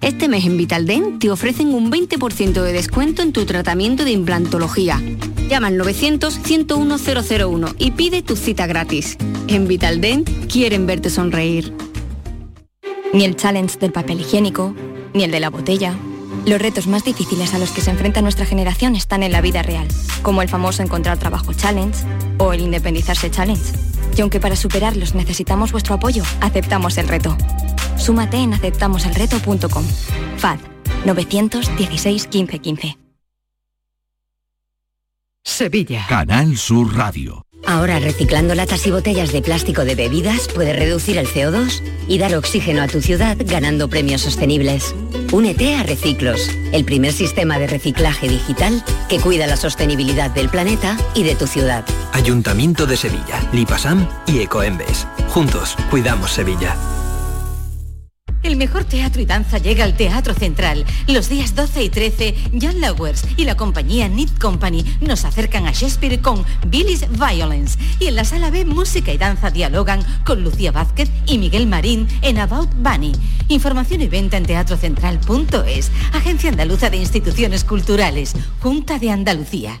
[0.00, 5.02] Este mes en Vitaldent te ofrecen un 20% de descuento en tu tratamiento de implantología.
[5.48, 9.16] Llama al 900-101-001 y pide tu cita gratis.
[9.48, 11.72] En Vitaldent quieren verte sonreír.
[13.12, 14.74] Ni el challenge del papel higiénico,
[15.14, 15.94] ni el de la botella.
[16.44, 19.62] Los retos más difíciles a los que se enfrenta nuestra generación están en la vida
[19.62, 19.88] real,
[20.22, 21.98] como el famoso encontrar trabajo challenge
[22.38, 23.72] o el independizarse challenge.
[24.16, 27.36] Y aunque para superarlos necesitamos vuestro apoyo, aceptamos el reto.
[27.96, 29.84] Súmate en aceptamoselreto.com.
[30.38, 30.58] FAD
[31.04, 32.98] 916 15 15.
[35.44, 36.06] Sevilla.
[36.08, 37.46] Canal Sur Radio.
[37.66, 42.34] Ahora reciclando latas y botellas de plástico de bebidas puedes reducir el CO2 y dar
[42.36, 44.94] oxígeno a tu ciudad ganando premios sostenibles.
[45.32, 50.96] Únete a Reciclos, el primer sistema de reciclaje digital que cuida la sostenibilidad del planeta
[51.14, 51.84] y de tu ciudad.
[52.12, 55.06] Ayuntamiento de Sevilla, Lipasam y Ecoembes.
[55.28, 56.76] Juntos, cuidamos Sevilla.
[58.42, 60.84] El mejor teatro y danza llega al Teatro Central.
[61.08, 65.72] Los días 12 y 13, Jan Lowers y la compañía Knit Company nos acercan a
[65.72, 67.78] Shakespeare con Billy's Violence.
[67.98, 72.06] Y en la sala B, música y danza dialogan con Lucía Vázquez y Miguel Marín
[72.22, 73.12] en About Bunny.
[73.48, 75.90] Información y venta en teatrocentral.es.
[76.12, 78.34] Agencia Andaluza de Instituciones Culturales.
[78.60, 79.80] Junta de Andalucía.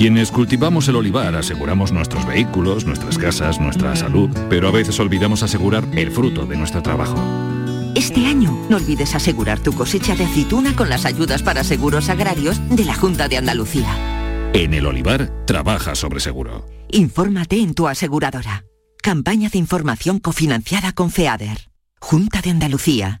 [0.00, 5.42] Quienes cultivamos el olivar aseguramos nuestros vehículos, nuestras casas, nuestra salud, pero a veces olvidamos
[5.42, 7.22] asegurar el fruto de nuestro trabajo.
[7.94, 12.66] Este año no olvides asegurar tu cosecha de aceituna con las ayudas para seguros agrarios
[12.70, 14.50] de la Junta de Andalucía.
[14.54, 16.64] En el olivar, trabaja sobre seguro.
[16.88, 18.64] Infórmate en tu aseguradora.
[19.02, 21.68] Campaña de información cofinanciada con FEADER.
[22.00, 23.20] Junta de Andalucía.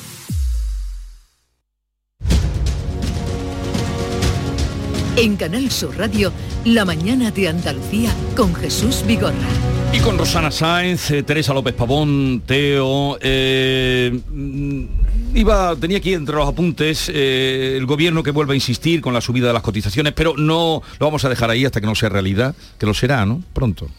[5.17, 6.31] En Canal Sur Radio,
[6.63, 9.35] la mañana de Andalucía con Jesús Vigorra.
[9.93, 13.17] Y con Rosana Sáenz, eh, Teresa López Pavón, Teo.
[13.21, 14.83] eh, mm,
[15.35, 19.19] iba, tenía aquí entre los apuntes eh, el gobierno que vuelve a insistir con la
[19.19, 22.07] subida de las cotizaciones, pero no lo vamos a dejar ahí hasta que no sea
[22.07, 23.43] realidad, que lo será, ¿no?
[23.53, 23.89] Pronto.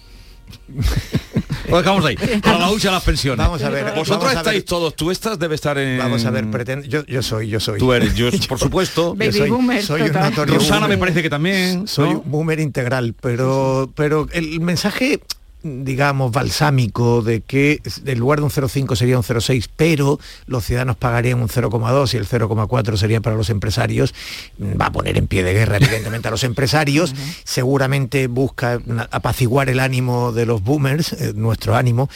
[1.69, 2.17] Lo dejamos ahí.
[2.43, 3.45] Para la hucha de las pensiones.
[3.45, 4.37] Vamos a ver, Vosotros a ver.
[4.39, 4.95] estáis todos.
[4.97, 5.99] Tú estás, debe estar en.
[5.99, 7.79] Vamos a ver, pretendo, yo, yo soy, yo soy.
[7.79, 9.17] Tú eres, yo, por supuesto.
[9.17, 9.51] Yo soy,
[9.83, 10.99] soy un Rosana me boomer.
[10.99, 11.87] parece que también.
[11.87, 12.21] Soy ¿no?
[12.21, 15.21] un boomer integral, pero, pero el mensaje
[15.63, 20.97] digamos, balsámico de que en lugar de un 0,5 sería un 0,6, pero los ciudadanos
[20.97, 24.15] pagarían un 0,2 y el 0,4 sería para los empresarios,
[24.61, 29.81] va a poner en pie de guerra evidentemente a los empresarios, seguramente busca apaciguar el
[29.81, 32.09] ánimo de los boomers, eh, nuestro ánimo,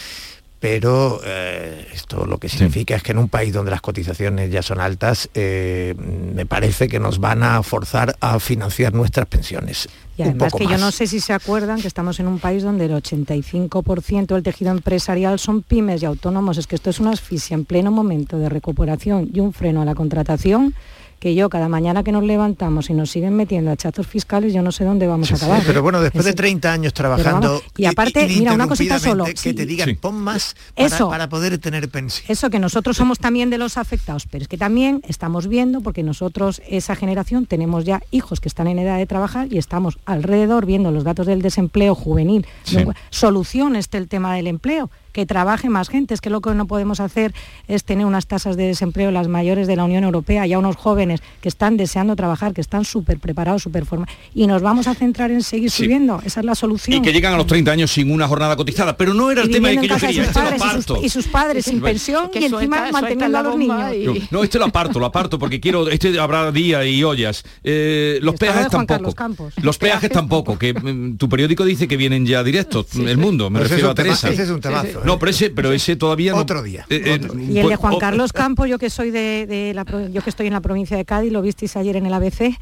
[0.58, 4.62] pero eh, esto lo que significa es que en un país donde las cotizaciones ya
[4.62, 9.88] son altas, eh, me parece que nos van a forzar a financiar nuestras pensiones.
[10.16, 12.86] Y además que yo no sé si se acuerdan que estamos en un país donde
[12.86, 16.56] el 85% del tejido empresarial son pymes y autónomos.
[16.56, 19.84] Es que esto es una asfixia en pleno momento de recuperación y un freno a
[19.84, 20.74] la contratación
[21.18, 24.70] que yo cada mañana que nos levantamos y nos siguen metiendo hachazos fiscales, yo no
[24.72, 25.62] sé dónde vamos a acabar.
[25.66, 29.24] Pero bueno, después de Es- 30 años trabajando vamos, y aparte, mira, una cosita solo.
[29.24, 29.54] que sí.
[29.54, 31.08] te digan, pon más para, Eso.
[31.08, 32.26] para poder tener pensión.
[32.28, 36.02] Eso que nosotros somos también de los afectados, pero es que también estamos viendo, porque
[36.02, 40.66] nosotros, esa generación, tenemos ya hijos que están en edad de trabajar y estamos alrededor
[40.66, 42.46] viendo los datos del desempleo juvenil.
[42.64, 42.78] Sí.
[43.10, 46.12] Solución este el tema del empleo, que trabaje más gente.
[46.12, 47.32] Es que lo que no podemos hacer
[47.68, 51.22] es tener unas tasas de desempleo las mayores de la Unión Europea, ya unos jóvenes
[51.40, 55.30] que están deseando trabajar, que están súper preparados, súper formados, y nos vamos a centrar
[55.30, 56.20] en seguir subiendo.
[56.26, 56.98] Esa es la solución.
[56.98, 59.50] Y que llegan a los 30 años sin una jornada cotizada, pero no era el
[59.50, 60.30] tema de que yo quería.
[60.30, 64.28] Padres, y, sus, y, sus, padres sin pensión y encima manteniendo a los niños.
[64.30, 67.42] No, este lo aparto, lo aparto porque quiero, este habrá día y ollas.
[67.64, 69.14] Eh, los peajes tampoco.
[69.62, 73.60] Los peajes tampoco, que mm, tu periódico dice que vienen ya directos, el mundo, me
[73.60, 74.28] refiero a Teresa.
[74.28, 75.05] Ese es un temazo.
[75.06, 76.38] No, pero ese, pero ese todavía no.
[76.38, 76.84] Otro día.
[76.90, 80.22] Eh, eh, y el de Juan Carlos Campos, yo que soy de, de la, yo
[80.22, 82.56] que estoy en la provincia de Cádiz, lo visteis ayer en el ABC,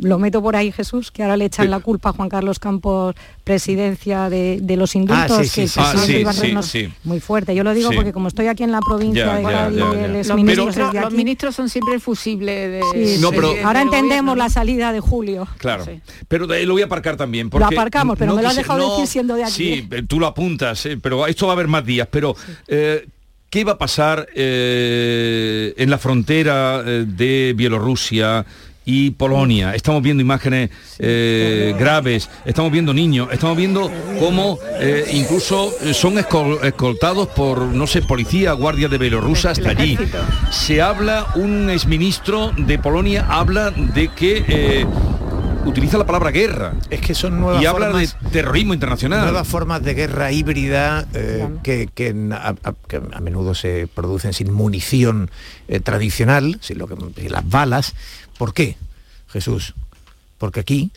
[0.00, 3.14] lo meto por ahí Jesús, que ahora le echan la culpa a Juan Carlos Campos,
[3.44, 7.54] presidencia de, de los indultos, ah, sí, que sí, ah, sí, muy fuerte.
[7.54, 10.36] Yo lo digo porque como estoy aquí en la provincia ya, de Cádiz, los, los,
[10.36, 13.18] ministros, los, ministros, son siempre el fusible de...
[13.20, 15.46] no, pero, ahora entendemos la salida de Julio.
[15.58, 15.84] Claro,
[16.28, 17.50] pero lo voy a aparcar también.
[17.50, 19.52] Porque lo aparcamos, pero no me lo has dejado decir siendo de aquí.
[19.52, 22.34] Sí, tú lo apuntas, eh, pero esto va a haber más días, pero...
[22.68, 23.06] Eh,
[23.50, 28.46] ¿Qué va a pasar eh, en la frontera de Bielorrusia
[28.84, 29.74] y Polonia?
[29.74, 36.58] Estamos viendo imágenes eh, graves, estamos viendo niños, estamos viendo cómo eh, incluso son escol
[36.62, 39.98] escoltados por, no sé, policía, guardia de Bielorrusia hasta allí.
[40.50, 44.86] Se habla, un exministro de Polonia habla de que eh,
[45.64, 46.74] utiliza la palabra guerra.
[46.90, 49.22] Es que son nuevas y habla de terrorismo internacional.
[49.22, 52.54] Nuevas formas de guerra híbrida eh, que, que, a,
[52.88, 55.30] que, a, menudo se producen sin munición
[55.68, 56.96] eh, tradicional, sin lo que,
[57.28, 57.94] las balas.
[58.38, 58.76] ¿Por qué,
[59.28, 59.74] Jesús?
[60.38, 60.90] Porque aquí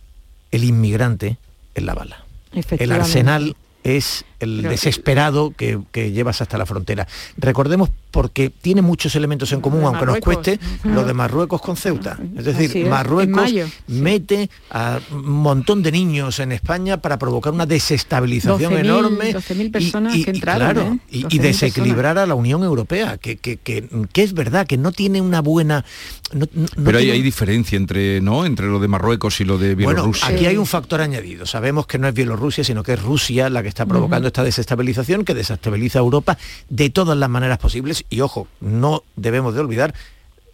[0.52, 1.38] el inmigrante
[1.74, 2.24] es la bala.
[2.71, 7.08] El arsenal es el desesperado que, que, llevas hasta la frontera.
[7.38, 12.17] Recordemos porque tiene muchos elementos en común, aunque nos cueste, lo de Marruecos con Ceuta.
[12.38, 13.52] Es decir, es, Marruecos
[13.88, 19.69] mete a un montón de niños en España para provocar una desestabilización 12 enorme 12
[19.69, 21.00] personas y, que entraron, claro, ¿eh?
[21.12, 22.24] y, y, desequilibrar personas.
[22.24, 25.84] a la Unión Europea, que, que, que, es verdad que no tiene una buena...
[26.32, 27.00] No, no Pero tiene...
[27.00, 28.45] hay, hay, diferencia entre, ¿no?
[28.45, 30.28] entre lo de Marruecos y lo de Bielorrusia.
[30.28, 31.45] Bueno, aquí hay un factor añadido.
[31.45, 34.25] Sabemos que no es Bielorrusia, sino que es Rusia la que está provocando uh -huh.
[34.28, 36.38] Esta desestabilización que desestabiliza a Europa
[36.70, 38.06] de todas las maneras posibles.
[38.10, 39.94] Y ojo, no debemos de olvidar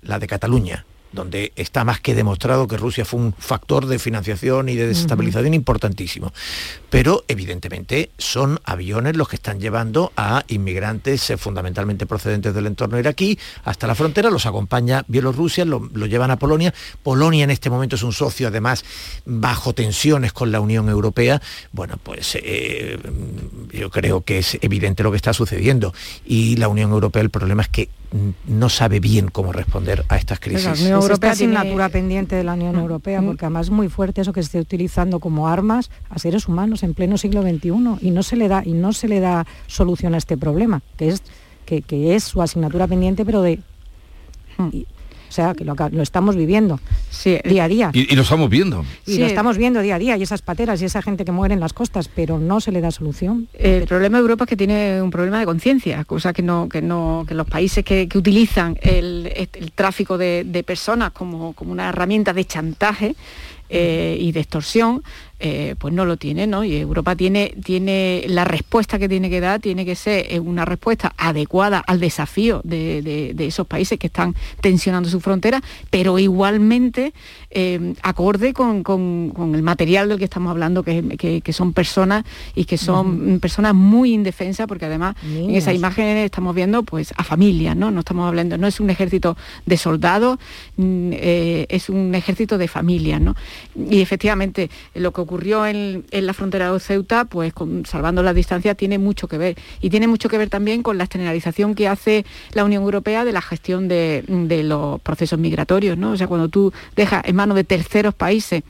[0.02, 4.70] la de Cataluña, donde está más que demostrado que Rusia fue un factor de financiación
[4.70, 5.56] y de desestabilización uh -huh.
[5.56, 6.34] importantísimo.
[6.90, 13.00] Pero evidentemente son aviones los que están llevando a inmigrantes eh, fundamentalmente procedentes del entorno
[13.00, 16.74] iraquí hasta la frontera, los acompaña Bielorrusia, lo, lo, llevan a Polonia.
[17.04, 18.84] Polonia en este momento es un socio además
[19.26, 21.42] bajo tensiones con la Unión Europea.
[21.72, 22.98] Bueno, pues eh,
[23.72, 25.94] yo creo que es evidente lo que está sucediendo
[26.26, 27.90] y la Unión Europea el problema es que
[28.46, 30.66] no sabe bien cómo responder a estas crisis.
[30.66, 34.22] La Unión Europea tiene asignatura pendiente de la Unión Europea, porque además es muy fuerte
[34.22, 37.70] eso que se esté utilizando como armas a seres humanos en pleno siglo XXI
[38.02, 41.10] y no se le da y no se le da solución a este problema, que
[41.10, 41.24] es
[41.66, 43.60] que, que es su asignatura pendiente, pero de
[44.72, 44.86] y,
[45.32, 46.78] o sea, que lo, lo estamos viviendo
[47.10, 47.92] sí, día a día.
[47.94, 48.84] Y, y, lo estamos viendo.
[49.06, 49.20] Y sí.
[49.20, 51.62] lo estamos viendo día a día, y esas pateras y esa gente que muere en
[51.62, 53.48] las costas, pero no se le da solución.
[53.54, 56.82] El problema de Europa es que tiene un problema de conciencia, cosa que no, que
[56.82, 61.72] no, que los países que, que utilizan el, el tráfico de, de, personas como, como
[61.72, 63.16] una herramienta de chantaje
[63.74, 65.02] eh, y de extorsión,
[65.44, 66.64] eh, pues no lo tiene, ¿no?
[66.64, 70.66] Y Europa tiene, tiene la respuesta que tiene que dar, tiene que ser eh, una
[70.66, 76.20] respuesta adecuada al desafío de, de, de esos países que están tensionando su frontera, pero
[76.20, 77.14] igualmente
[77.52, 81.74] eh, acorde con, con, con, el material del que estamos hablando, que, que, que son
[81.74, 82.24] personas
[82.56, 83.40] y que son uh -huh.
[83.40, 87.92] personas muy indefensas, porque además en esa imagen estamos viendo pues a familias, ¿no?
[87.92, 89.36] No estamos hablando, no es un ejército
[89.66, 90.40] de soldados,
[90.78, 91.12] mm,
[91.70, 93.36] es un ejército de familias, ¿no?
[93.76, 98.36] Y efectivamente lo que ocurrió en, en la frontera de Ceuta, pues con, salvando las
[98.36, 99.58] distancias, tiene mucho que ver.
[99.82, 103.32] Y tiene mucho que ver también con la externalización que hace la Unión Europea de
[103.32, 106.12] la gestión de, de los procesos migratorios, ¿no?
[106.12, 108.64] O sea, cuando tú dejas en manos de terceros países.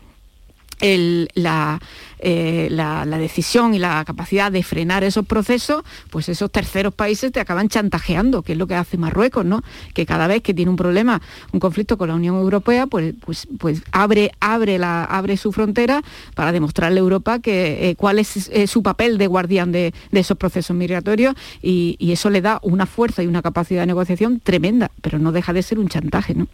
[0.79, 1.79] El, la,
[2.23, 7.31] eh, la, la, decisión y la capacidad de frenar esos procesos, pues esos terceros países
[7.31, 9.63] te acaban chantajeando, que es lo que hace Marruecos, ¿no?
[9.95, 11.19] Que cada vez que tiene un problema,
[11.51, 16.03] un conflicto con la Unión Europea, pues, pues, pues abre, abre, la, abre su frontera
[16.35, 20.19] para demostrarle a Europa que, eh, cuál es eh, su papel de guardián de, de
[20.19, 24.39] esos procesos migratorios y, y, eso le da una fuerza y una capacidad de negociación
[24.39, 26.47] tremenda, pero no deja de ser un chantaje, ¿no?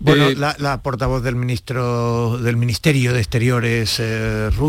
[0.00, 4.02] Bueno, la, la, portavoz del ministro del Ministerio de Exteriores
[4.56, 4.65] ruso,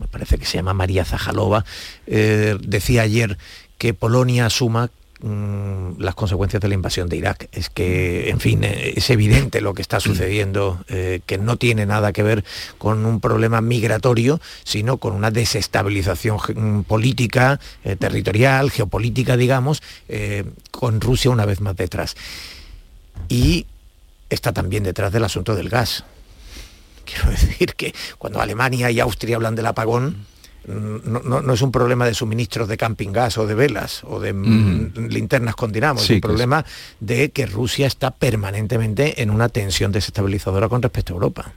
[0.00, 1.64] me parece que se llama María Zajalova,
[2.06, 3.36] eh, decía ayer
[3.78, 4.90] que Polonia asuma
[5.20, 7.48] mm, las consecuencias de la invasión de Irak.
[7.52, 11.84] Es que, en fin, eh, es evidente lo que está sucediendo, eh, que no tiene
[11.84, 12.44] nada que ver
[12.78, 17.60] con un problema migratorio, sino con una desestabilización mm, política,
[17.98, 19.82] territorial, geopolítica, digamos,
[20.70, 22.16] con Rusia una vez más detrás.
[23.28, 23.66] Y
[24.30, 26.04] está también detrás del asunto del gas.
[27.04, 30.26] Quiero decir que cuando Alemania y Austria hablan del apagón,
[30.66, 35.08] no, es un problema de suministros de camping gas o de velas o de mm,
[35.10, 36.64] linternas con dinamo, es un problema
[37.00, 41.52] de que Rusia está permanentemente en una tensión desestabilizadora con respecto a Europa.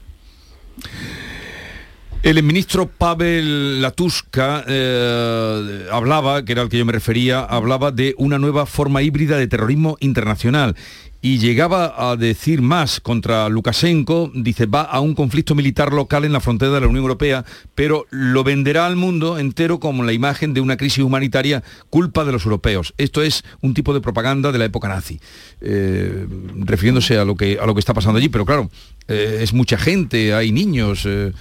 [2.23, 8.15] El ministro Pavel Latuska eh, hablaba, que era al que yo me refería, hablaba de
[8.17, 10.75] una nueva forma híbrida de terrorismo internacional
[11.21, 16.33] y llegaba a decir más contra Lukashenko, dice, va a un conflicto militar local en
[16.33, 17.43] la frontera de la Unión Europea,
[17.73, 22.31] pero lo venderá al mundo entero como la imagen de una crisis humanitaria culpa de
[22.31, 22.93] los europeos.
[22.97, 25.19] Esto es un tipo de propaganda de la época nazi,
[25.61, 28.69] eh, refiriéndose a lo, que, a lo que está pasando allí, pero claro,
[29.07, 31.31] eh, es mucha gente, hay niños, eh,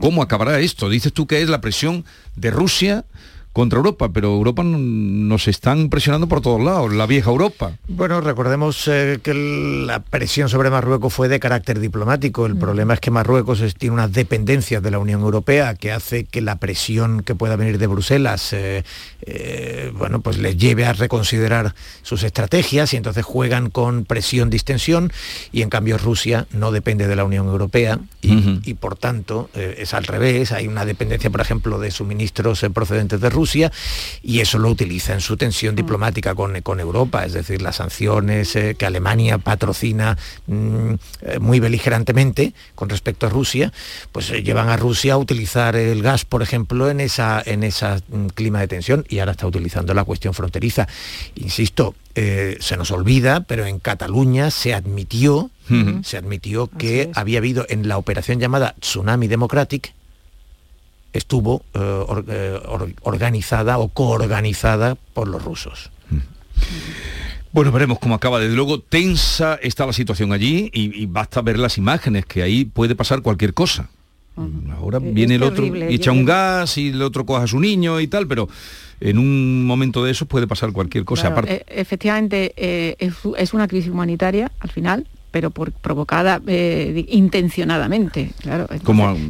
[0.00, 0.88] ¿cómo acabará esto?
[0.88, 3.04] Dices tú que es la presión de Rusia
[3.52, 7.72] contra Europa, pero Europa nos están presionando por todos lados, la vieja Europa.
[7.88, 12.46] Bueno, recordemos eh, que la presión sobre Marruecos fue de carácter diplomático.
[12.46, 12.58] El mm.
[12.60, 16.56] problema es que Marruecos tiene unas dependencias de la Unión Europea que hace que la
[16.56, 18.84] presión que pueda venir de Bruselas, eh,
[19.22, 25.12] eh, bueno, pues les lleve a reconsiderar sus estrategias y entonces juegan con presión, distensión
[25.50, 29.94] y en cambio Rusia no depende de la Unión Europea y, y por tanto es
[29.94, 30.52] al revés.
[30.52, 33.72] Hay una dependencia, por ejemplo, de suministros procedentes de Rusia Rusia
[34.22, 38.54] y eso lo utiliza en su tensión diplomática con, con Europa, es decir, las sanciones
[38.54, 43.72] eh, que Alemania patrocina mm, eh, muy beligerantemente con respecto a Rusia,
[44.12, 48.02] pues eh, llevan a Rusia a utilizar el gas, por ejemplo, en esa, en esa
[48.08, 50.86] mm, clima de tensión y ahora está utilizando la cuestión fronteriza.
[51.36, 55.50] Insisto, se nos olvida, pero en Cataluña se admitió,
[56.02, 59.94] se admitió que había habido en la operación llamada Tsunami Democratic,
[61.12, 62.60] estuvo eh, eh,
[63.02, 65.90] organizada o coorganizada por los rusos.
[66.10, 66.18] Mm.
[67.52, 68.38] Bueno, veremos cómo acaba.
[68.38, 72.94] Desde luego, tensa está la situación allí y, basta ver las imágenes, que ahí puede
[72.94, 73.90] pasar cualquier cosa.
[74.78, 78.00] Ahora viene el otro y echa un gas y el otro coja a su niño
[78.00, 78.48] y tal, pero
[79.00, 81.34] en un momento de eso puede pasar cualquier cosa.
[81.46, 82.96] E, efectivamente, eh,
[83.36, 88.66] es, una crisis humanitaria al final, pero por, provocada eh, intencionadamente, claro.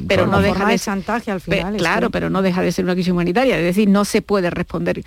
[0.08, 1.76] pero no deja de chantaje al final.
[1.76, 5.02] claro, pero no deja de ser una crisis humanitaria, es decir, no se puede responder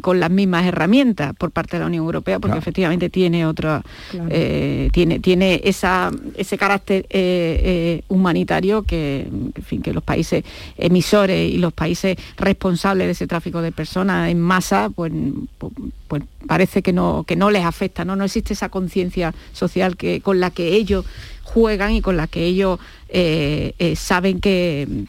[0.00, 3.82] con las mismas herramientas por parte de la Unión Europea porque efectivamente tiene otra,
[4.30, 9.28] eh, tiene tiene esa ese carácter eh, humanitario que,
[9.64, 10.44] fin, que los países
[10.76, 15.12] emisores y los países responsables de ese tráfico de personas en masa, pues,
[15.58, 15.72] pues,
[16.08, 20.20] pues parece que no que no les afecta, no no existe esa conciencia social que
[20.20, 21.04] con la que ellos
[21.42, 22.78] juegan y con la que ellos
[23.08, 25.06] eh, eh, saben que,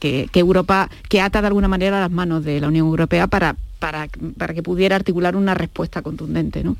[0.00, 4.08] que, Europa, que ata de alguna manera las manos de la Unión Europea para, para,
[4.36, 6.64] para que pudiera articular una respuesta contundente.
[6.64, 6.76] ¿no?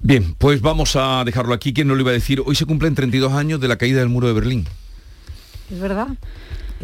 [0.00, 1.72] Bien, pues vamos a dejarlo aquí.
[1.72, 2.42] ¿Quién no lo iba a decir?
[2.44, 4.66] Hoy se cumplen 32 años de la caída del muro de Berlín.
[5.70, 6.08] Es verdad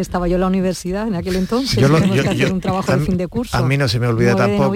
[0.01, 1.89] estaba yo en la universidad en aquel entonces, yo
[2.23, 3.57] que hacer un trabajo de fin de curso.
[3.57, 4.75] A mí no se me olvida tampoco.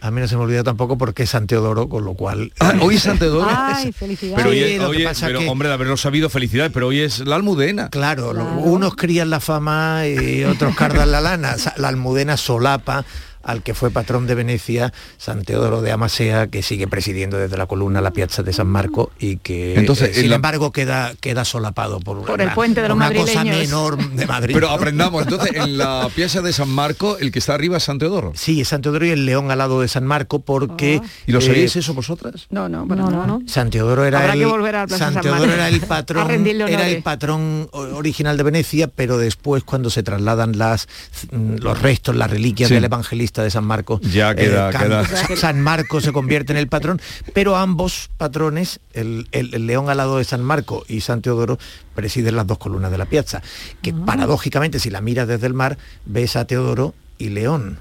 [0.00, 2.52] A mí no se me olvida tampoco porque es San Teodoro, con lo cual.
[2.60, 3.48] Ah, hoy es San Teodoro.
[3.50, 4.44] Ay, felicidades.
[4.44, 4.50] Pero,
[4.88, 7.88] hoy, hombre, de haberlo sabido, felicidades, pero hoy es la almudena.
[7.90, 11.56] Claro, unos crían la fama y otros cardan la lana.
[11.76, 13.04] La almudena solapa
[13.42, 17.66] al que fue patrón de Venecia, San Teodoro de Amasea, que sigue presidiendo desde la
[17.66, 22.00] columna la Piazza de San Marco y que, Entonces, eh, sin embargo, queda, queda solapado
[22.00, 24.54] por, por el puente de los una cosa menor de Madrid.
[24.54, 27.98] Pero aprendamos, entonces, en la Piazza de San Marco, el que está arriba es San
[27.98, 28.32] Teodoro.
[28.34, 31.00] Sí, es San Teodoro y el león al lado de San Marco, porque...
[31.02, 31.06] Ah.
[31.26, 32.46] ¿Y lo sabéis eh, eso vosotras?
[32.50, 34.40] No, no, no, no, San Teodoro era el,
[34.88, 40.02] San Teodoro era el patrón, era el patrón original de Venecia, pero después cuando se
[40.02, 40.88] trasladan las,
[41.30, 44.00] los restos, las reliquias del evangelista de San Marcos.
[44.02, 47.00] Ya queda, eh, San Marcos se convierte en el patrón,
[47.32, 51.58] pero ambos patrones, el, león al lado de San Marco y San Teodoro,
[51.94, 53.42] presiden las dos columnas de la piazza,
[53.80, 54.02] que ah.
[54.04, 57.78] paradójicamente si la miras desde el mar, ves a Teodoro y León.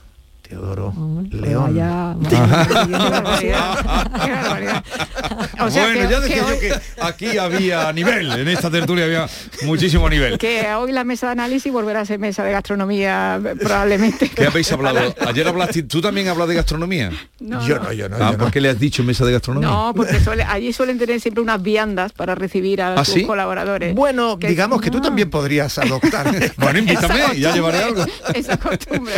[0.52, 0.94] Teodoro
[1.32, 1.64] León.
[1.64, 2.14] bueno, ya
[6.20, 9.30] decía yo que aquí había nivel, en esta tertulia había
[9.64, 10.38] muchísimo nivel.
[10.38, 14.28] Que hoy la mesa de análisis volverá a ser mesa de gastronomía probablemente.
[14.28, 15.16] ¿Qué habéis hablado?
[15.26, 17.12] Ayer hablaste, ¿tú también hablas de gastronomía?
[17.40, 18.18] yo no, yo no.
[18.20, 19.70] Ah, ¿por qué le has dicho mesa de gastronomía?
[19.70, 20.18] No, porque
[20.50, 23.96] allí suelen tener siempre unas viandas para recibir a ¿Ah, sus colaboradores.
[23.96, 26.30] Bueno, digamos que tú también podrías adoptar.
[26.58, 28.04] bueno, invítame, ya llevaré algo.
[28.34, 29.14] Esa costumbre.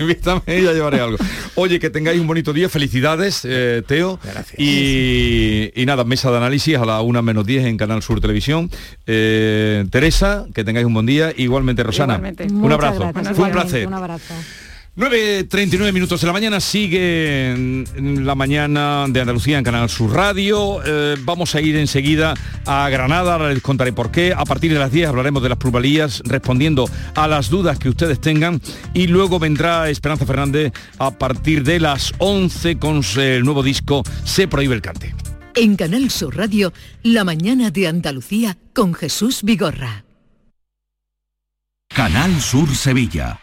[0.00, 1.18] invítame ya llevaré algo.
[1.54, 4.18] Oye, que tengáis un bonito día, felicidades, eh, Teo.
[4.22, 4.58] Gracias.
[4.58, 8.70] Y, y nada, mesa de análisis a la una menos 10 en Canal Sur Televisión.
[9.06, 11.32] Eh, Teresa, que tengáis un buen día.
[11.36, 12.14] Igualmente, Rosana.
[12.14, 12.44] Igualmente.
[12.44, 13.10] Un Muchas abrazo.
[13.12, 13.86] gracias, Fue un placer.
[13.86, 14.34] Un abrazo.
[14.98, 20.80] 9.39 minutos de la mañana, sigue en- la mañana de Andalucía en Canal Sur Radio.
[20.84, 22.34] Eh, vamos a ir enseguida
[22.66, 24.32] a Granada, ahora les contaré por qué.
[24.36, 28.20] A partir de las 10 hablaremos de las plusvalías, respondiendo a las dudas que ustedes
[28.20, 28.60] tengan.
[28.92, 34.48] Y luego vendrá Esperanza Fernández a partir de las 11 con el nuevo disco Se
[34.48, 35.14] prohíbe el cante.
[35.54, 36.72] En Canal Sur Radio,
[37.04, 40.04] La mañana de Andalucía con Jesús Vigorra.
[41.88, 43.38] Canal Sur Sevilla.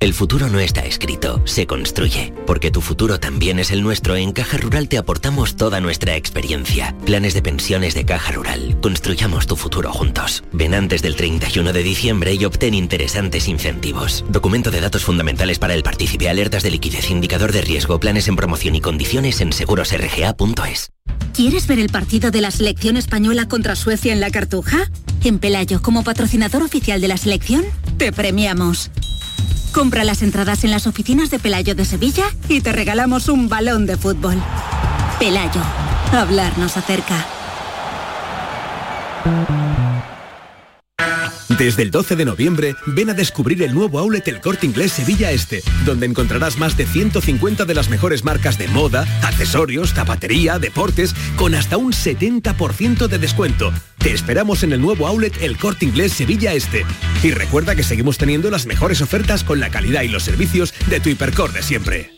[0.00, 2.32] El futuro no está escrito, se construye.
[2.46, 6.94] Porque tu futuro también es el nuestro, en Caja Rural te aportamos toda nuestra experiencia.
[7.04, 8.78] Planes de pensiones de Caja Rural.
[8.80, 10.44] Construyamos tu futuro juntos.
[10.52, 14.24] Ven antes del 31 de diciembre y obtén interesantes incentivos.
[14.28, 18.36] Documento de datos fundamentales para el partícipe, alertas de liquidez, indicador de riesgo, planes en
[18.36, 20.92] promoción y condiciones en segurosrga.es.
[21.34, 24.88] ¿Quieres ver el partido de la selección española contra Suecia en la Cartuja?
[25.24, 27.64] En Pelayo, como patrocinador oficial de la selección,
[27.96, 28.90] te premiamos.
[29.72, 33.86] Compra las entradas en las oficinas de Pelayo de Sevilla y te regalamos un balón
[33.86, 34.40] de fútbol.
[35.18, 35.60] Pelayo,
[36.12, 37.26] hablarnos acerca.
[41.58, 45.32] Desde el 12 de noviembre, ven a descubrir el nuevo outlet El Corte Inglés Sevilla
[45.32, 51.16] Este, donde encontrarás más de 150 de las mejores marcas de moda, accesorios, zapatería, deportes,
[51.34, 53.72] con hasta un 70% de descuento.
[53.98, 56.86] Te esperamos en el nuevo outlet El Corte Inglés Sevilla Este.
[57.24, 61.00] Y recuerda que seguimos teniendo las mejores ofertas con la calidad y los servicios de
[61.00, 62.17] tu hipercor de siempre.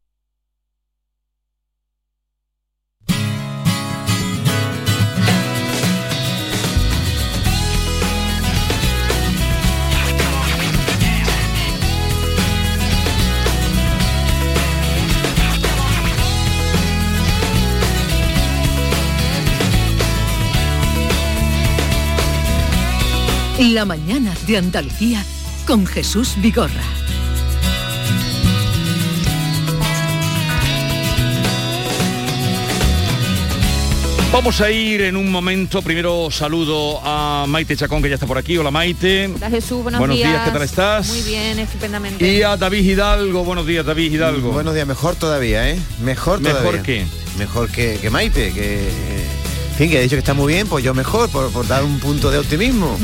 [23.69, 25.23] La mañana de Andalucía
[25.67, 26.81] con Jesús Vigorra.
[34.31, 35.83] Vamos a ir en un momento.
[35.83, 38.57] Primero saludo a Maite Chacón, que ya está por aquí.
[38.57, 39.27] Hola Maite.
[39.27, 41.07] Hola Jesús, buenos, Buenos días, ¿qué tal estás?
[41.09, 42.27] Muy bien, estupendamente.
[42.27, 43.43] Y a David Hidalgo.
[43.43, 44.53] Buenos días, David Hidalgo.
[44.53, 45.79] Buenos días, mejor todavía, ¿eh?
[46.03, 46.63] Mejor todavía.
[46.63, 47.05] ¿Mejor qué?
[47.37, 49.10] Mejor que, que Maite, que...
[49.81, 51.99] Fin, que ha dicho que está muy bien, pues yo mejor, por, por dar un
[51.99, 52.99] punto de optimismo.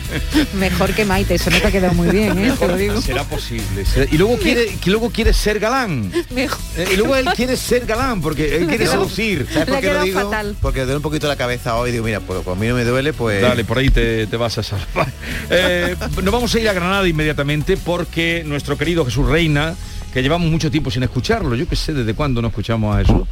[0.54, 2.54] Mejor que Maite, eso no te ha quedado muy bien, ¿eh?
[2.58, 3.02] Te lo digo.
[3.02, 3.84] Será posible.
[3.84, 6.10] será- Y luego quiere, que luego quiere ser galán.
[6.30, 6.58] Mejor.
[6.78, 9.46] Eh, Y luego él quiere ser galán porque él quiere seducir.
[9.52, 10.30] ¿Sabes por qué lo digo?
[10.62, 11.92] Porque me duele un poquito la cabeza hoy.
[11.92, 13.42] Digo, mira, pues como a mí no me duele, pues...
[13.42, 15.12] Dale, por ahí te, te vas a salvar.
[15.54, 19.74] Eh, nos vamos a ir a Granada inmediatamente porque nuestro querido Jesús Reina,
[20.12, 23.22] que llevamos mucho tiempo sin escucharlo, yo que sé desde cuándo no escuchamos a Jesús,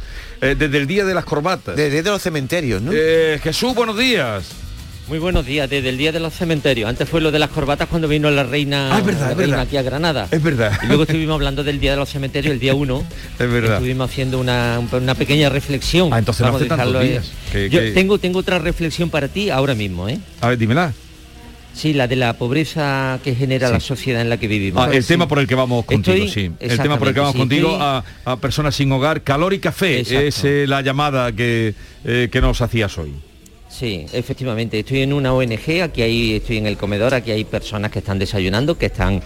[0.41, 1.75] eh, desde el día de las corbatas.
[1.75, 2.91] Desde los cementerios, ¿no?
[2.93, 4.45] Eh, Jesús, buenos días.
[5.07, 6.87] Muy buenos días, desde el día de los cementerios.
[6.89, 9.37] Antes fue lo de las corbatas cuando vino la reina, Ah, es verdad, la es
[9.37, 9.67] reina verdad.
[9.67, 10.27] aquí a Granada.
[10.31, 10.79] Es verdad.
[10.83, 13.03] Y luego estuvimos hablando del día de los cementerios, el día 1.
[13.39, 13.73] Es verdad.
[13.73, 16.13] Estuvimos haciendo una, una pequeña reflexión.
[16.13, 17.31] Ah, entonces no Vamos a hace tantos días.
[17.51, 20.17] Que- Yo que- Tengo, tengo otra reflexión para ti ahora mismo, ¿eh?
[20.39, 20.93] A ver, dímela.
[21.73, 24.85] Sí, la de la pobreza que genera la sociedad en la que vivimos.
[24.85, 26.51] Ah, el tema por el que vamos contigo, Estoy- sí.
[26.59, 29.59] El tema por el que vamos sí, contigo a, a personas sin hogar, calor y
[29.59, 29.99] café.
[29.99, 30.19] Exacto.
[30.27, 33.13] Es eh, la llamada que, eh, que nos hacías hoy.
[33.69, 34.79] Sí, efectivamente.
[34.79, 38.19] Estoy en una ONG, aquí hay, estoy en el comedor, aquí hay personas que están
[38.19, 39.21] desayunando, que están,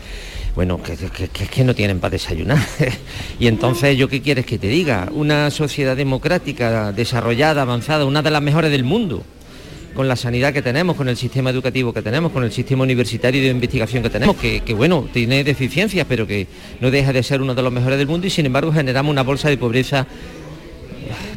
[0.56, 2.60] bueno, que, que- que- que no tienen para desayunar.
[3.40, 5.10] y entonces, ¿yo qué quieres que te diga?
[5.14, 9.24] Una sociedad democrática, desarrollada, avanzada, una de las mejores del mundo
[9.96, 13.42] con la sanidad que tenemos, con el sistema educativo que tenemos, con el sistema universitario
[13.42, 16.48] de investigación que tenemos, que, bueno, tiene deficiencias, pero que
[16.82, 19.24] no deja de ser uno de los mejores del mundo y sin embargo generamos una
[19.24, 20.06] bolsa de pobreza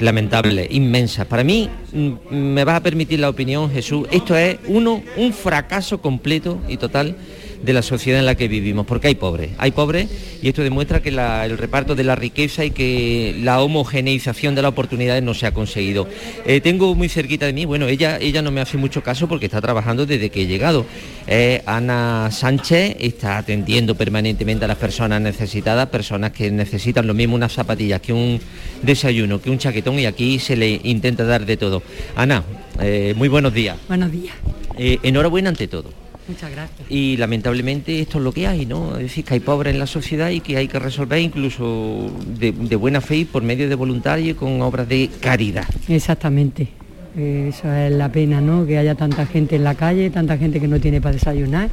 [0.01, 1.25] lamentable, inmensa.
[1.25, 6.01] Para mí, mm, me vas a permitir la opinión, Jesús, esto es uno, un fracaso
[6.01, 7.17] completo y total
[7.63, 10.09] de la sociedad en la que vivimos, porque hay pobres, hay pobres
[10.43, 14.63] y esto demuestra que la- el reparto de la riqueza y que la homogeneización de
[14.63, 16.07] las oportunidades no se ha conseguido.
[16.47, 19.47] Eh, tengo muy cerquita de mí, bueno, ella, ella no me hace mucho caso porque
[19.47, 20.87] está trabajando desde que he llegado.
[21.27, 27.35] Eh, Ana Sánchez está atendiendo permanentemente a las personas necesitadas, personas que necesitan lo mismo
[27.35, 28.41] unas zapatillas que un
[28.83, 31.83] desayuno, que un chaquetón y aquí se le intenta dar de todo.
[32.15, 32.45] Ana,
[32.81, 33.77] eh, muy buenos días.
[33.89, 34.35] Buenos días.
[34.79, 35.91] Eh, enhorabuena ante todo.
[36.29, 36.91] Muchas gracias.
[36.91, 38.97] Y lamentablemente esto es lo que hay, ¿no?
[38.97, 42.53] Es decir, que hay pobres en la sociedad y que hay que resolver incluso de,
[42.77, 45.67] buena fe y por medio de voluntarios con obras de caridad.
[45.89, 46.69] Exactamente.
[47.17, 48.67] Eso es la pena, ¿no?
[48.67, 51.71] Que haya tanta gente en la calle, tanta gente que no tiene para desayunar,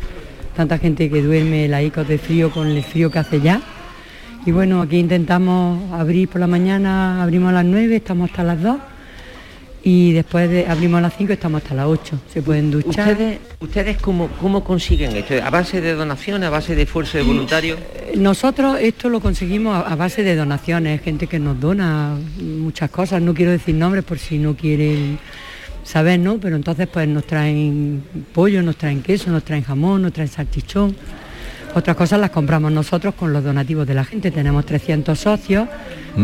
[0.56, 3.62] tanta gente que duerme la icos de frío con el frío que hace ya.
[4.46, 8.62] Y bueno, aquí intentamos abrir por la mañana, abrimos a las 9, estamos hasta las
[8.62, 8.78] 2
[9.88, 12.20] y después de, abrimos a las 5 y estamos hasta las 8.
[12.34, 13.12] Se pueden duchar.
[13.12, 15.36] ¿Ustedes, ustedes cómo, cómo consiguen esto?
[15.36, 17.78] ¿A base de donaciones, a base de esfuerzo de voluntarios?
[17.94, 23.22] Eh, nosotros esto lo conseguimos a, base de donaciones, gente que nos dona muchas cosas,
[23.22, 25.20] no quiero decir nombres por si no quieren
[25.84, 26.40] saber, ¿no?
[26.40, 30.96] Pero entonces pues nos traen pollo, nos traen queso, nos traen jamón, nos traen salchichón.
[31.76, 34.32] Otras cosas las compramos nosotros con los donativos de la gente.
[34.32, 35.68] Tenemos 300 socios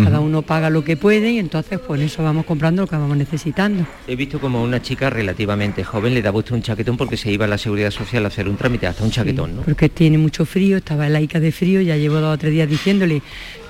[0.04, 3.18] cada uno paga lo que puede y entonces pues eso vamos comprando lo que vamos
[3.18, 3.86] necesitando.
[4.08, 7.46] He visto como una chica relativamente joven le da usted un chaquetón porque se iba
[7.46, 9.62] a la seguridad social a hacer un trámite, hasta un chaquetón, ¿no?
[9.64, 12.54] Porque tiene mucho frío, estaba en la ICA de frío, ya llevo dos o tres
[12.54, 13.22] días diciéndole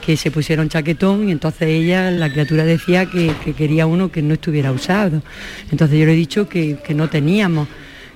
[0.05, 4.21] que se pusiera un chaquetón y entonces ella, la criatura decía que, quería uno que
[4.21, 5.23] no estuviera usado.
[5.71, 7.67] Entonces yo le he dicho que, que no teníamos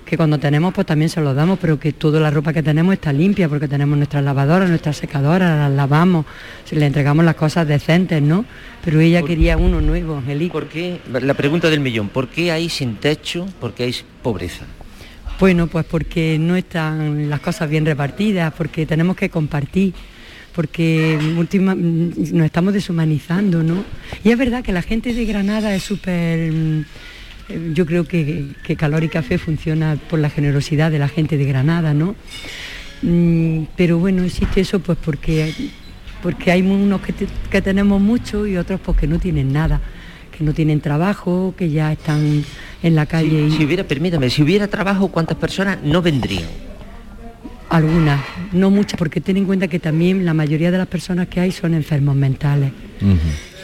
[0.05, 2.93] que cuando tenemos pues también se lo damos, pero que toda la ropa que tenemos
[2.93, 6.25] está limpia porque tenemos nuestras lavadoras, nuestras secadoras, las lavamos,
[6.71, 8.45] le entregamos las cosas decentes, ¿no?
[8.83, 10.51] Pero ella quería uno nuevo, Angelique.
[10.51, 11.01] ¿Por qué?
[11.11, 13.47] La pregunta del millón, ¿por qué hay sin techo?
[13.59, 14.65] ¿Por qué hay pobreza?
[15.39, 19.93] Bueno, pues porque no están las cosas bien repartidas, porque tenemos que compartir
[20.55, 23.83] porque última, nos estamos deshumanizando, ¿no?
[24.23, 26.53] Y es verdad que la gente de Granada es súper
[27.73, 31.45] yo creo que, que Calor y Café funciona por la generosidad de la gente de
[31.45, 32.15] Granada, ¿no?
[33.01, 35.53] Mm, pero bueno, existe eso pues porque,
[36.23, 39.79] porque hay unos que, tenemos mucho y otros pues que no tienen nada,
[40.35, 42.43] que no tienen trabajo, que ya están
[42.81, 43.51] en la calle.
[43.51, 46.49] Si, hubiera, permítame, si hubiera trabajo, ¿cuántas personas no vendrían?
[47.69, 48.21] Algunas,
[48.53, 51.51] no muchas, porque ten en cuenta que también la mayoría de las personas que hay
[51.51, 52.71] son enfermos mentales.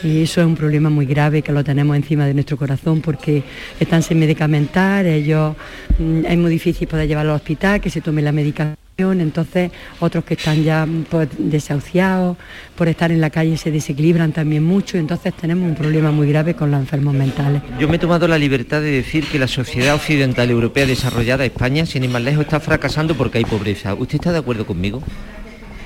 [0.04, 3.44] Y eso es un problema muy grave que lo tenemos encima de nuestro corazón porque
[3.78, 5.54] están sin medicamentar, ellos
[5.98, 10.24] mm, es muy difícil poder llevarlo al hospital, que se tome la medicación, entonces otros
[10.24, 12.36] que están ya pues, desahuciados,
[12.76, 16.54] por estar en la calle se desequilibran también mucho, entonces tenemos un problema muy grave
[16.54, 17.62] con los enfermos mentales.
[17.78, 21.86] Yo me he tomado la libertad de decir que la sociedad occidental europea desarrollada, España,
[21.86, 23.94] sin ir más lejos, está fracasando porque hay pobreza.
[23.94, 25.00] ¿Usted está de acuerdo conmigo?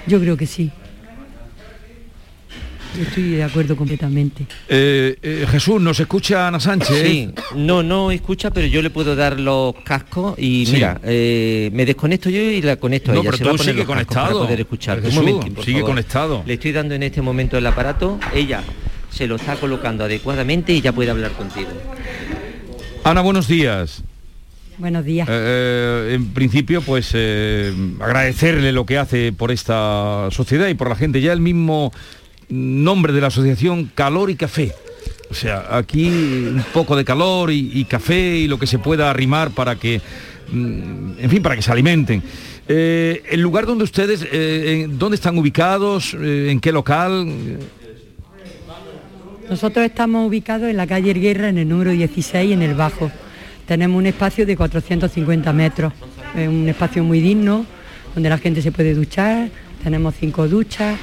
[0.07, 0.71] Yo creo que sí
[3.03, 4.47] estoy de acuerdo completamente.
[4.69, 7.03] Eh, eh, Jesús, ¿nos escucha Ana Sánchez?
[7.03, 11.85] Sí, no, no escucha, pero yo le puedo dar los cascos y mira, eh, me
[11.85, 13.31] desconecto yo y la conecto no, a ella.
[13.33, 14.27] Pero tú sigue conectado.
[14.27, 15.01] Para poder escuchar.
[15.65, 16.43] sigue conectado.
[16.47, 18.63] Le estoy dando en este momento el aparato, ella
[19.11, 21.71] se lo está colocando adecuadamente y ya puede hablar contigo.
[23.05, 24.03] Ana, buenos días.
[24.79, 25.27] Buenos días.
[25.29, 27.15] en principio, pues
[28.01, 31.23] agradecerle lo que hace por esta sociedad y por la gente.
[31.23, 31.93] Ya el mismo
[32.49, 34.73] nombre de la asociación Calor y Café.
[35.31, 39.51] O sea, aquí un poco de calor y, café y lo que se pueda arrimar
[39.51, 40.01] para que,
[40.53, 42.23] mm, en fin, para que se alimenten.
[42.69, 46.15] Eh, el lugar donde ustedes, eh, ¿dónde están ubicados?
[46.15, 47.29] Eh, ¿En qué local?
[49.49, 53.11] Nosotros estamos ubicados en la calle Guerra, en el número 16, en el Bajo.
[53.67, 55.93] Tenemos un espacio de 450 metros,
[56.37, 57.67] un espacio muy digno,
[58.15, 59.49] donde la gente se puede duchar,
[59.83, 60.99] tenemos cinco duchas,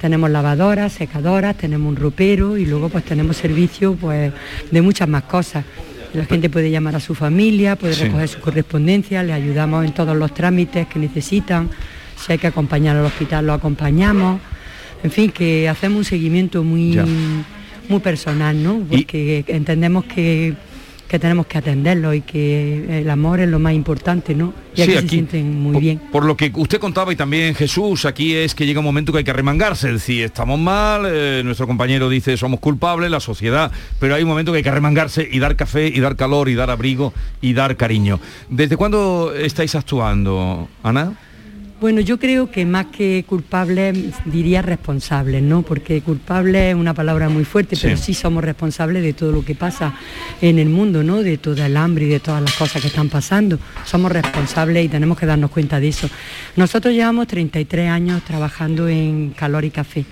[0.00, 4.32] tenemos lavadoras, secadoras, tenemos un ropero y luego pues tenemos servicio pues
[4.70, 5.64] de muchas más cosas.
[6.14, 10.16] La gente puede llamar a su familia, puede recoger su correspondencia, le ayudamos en todos
[10.16, 11.68] los trámites que necesitan.
[12.16, 14.40] Si hay que acompañar al hospital, lo acompañamos.
[15.02, 16.98] En fin, que hacemos un seguimiento muy,
[17.88, 18.80] muy personal, ¿no?
[18.88, 20.54] Porque entendemos que
[21.08, 24.52] que tenemos que atenderlo y que el amor es lo más importante, ¿no?
[24.74, 26.00] Y aquí, se sienten muy bien.
[26.10, 29.18] Por lo que usted contaba y también Jesús, aquí es que llega un momento que
[29.18, 33.70] hay que remangarse, es decir, estamos mal, eh, nuestro compañero dice somos culpables, la sociedad,
[34.00, 36.54] pero hay un momento que hay que remangarse y dar café y dar calor y
[36.54, 38.20] dar abrigo y dar cariño.
[38.48, 41.16] ¿Desde cuándo estáis actuando, Ana?
[41.78, 43.92] Bueno, yo creo que más que culpable
[44.24, 45.60] diría responsable, ¿no?
[45.60, 49.54] Porque culpable es una palabra muy fuerte, pero sí somos responsables de todo lo que
[49.54, 49.94] pasa
[50.40, 51.22] en el mundo, ¿no?
[51.22, 53.58] De todo el hambre y de todas las cosas que están pasando.
[53.84, 56.08] Somos responsables y tenemos que darnos cuenta de eso.
[56.56, 60.06] Nosotros llevamos 33 años trabajando en calor y café.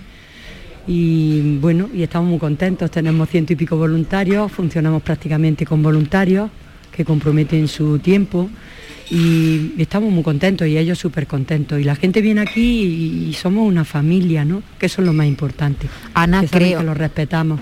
[0.87, 6.51] Y bueno, y estamos muy contentos, tenemos ciento y pico voluntarios, funcionamos prácticamente con voluntarios,
[6.95, 8.51] que comprometen su tiempo
[9.11, 11.81] y estamos muy contentos y ellos súper contentos.
[11.81, 14.63] Y la gente viene aquí y, somos una familia, ¿no?
[14.79, 15.89] Que eso es lo más importante.
[16.15, 17.61] Ana, que creo que lo respetamos.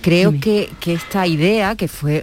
[0.00, 2.22] Creo que, que esta idea, que fue,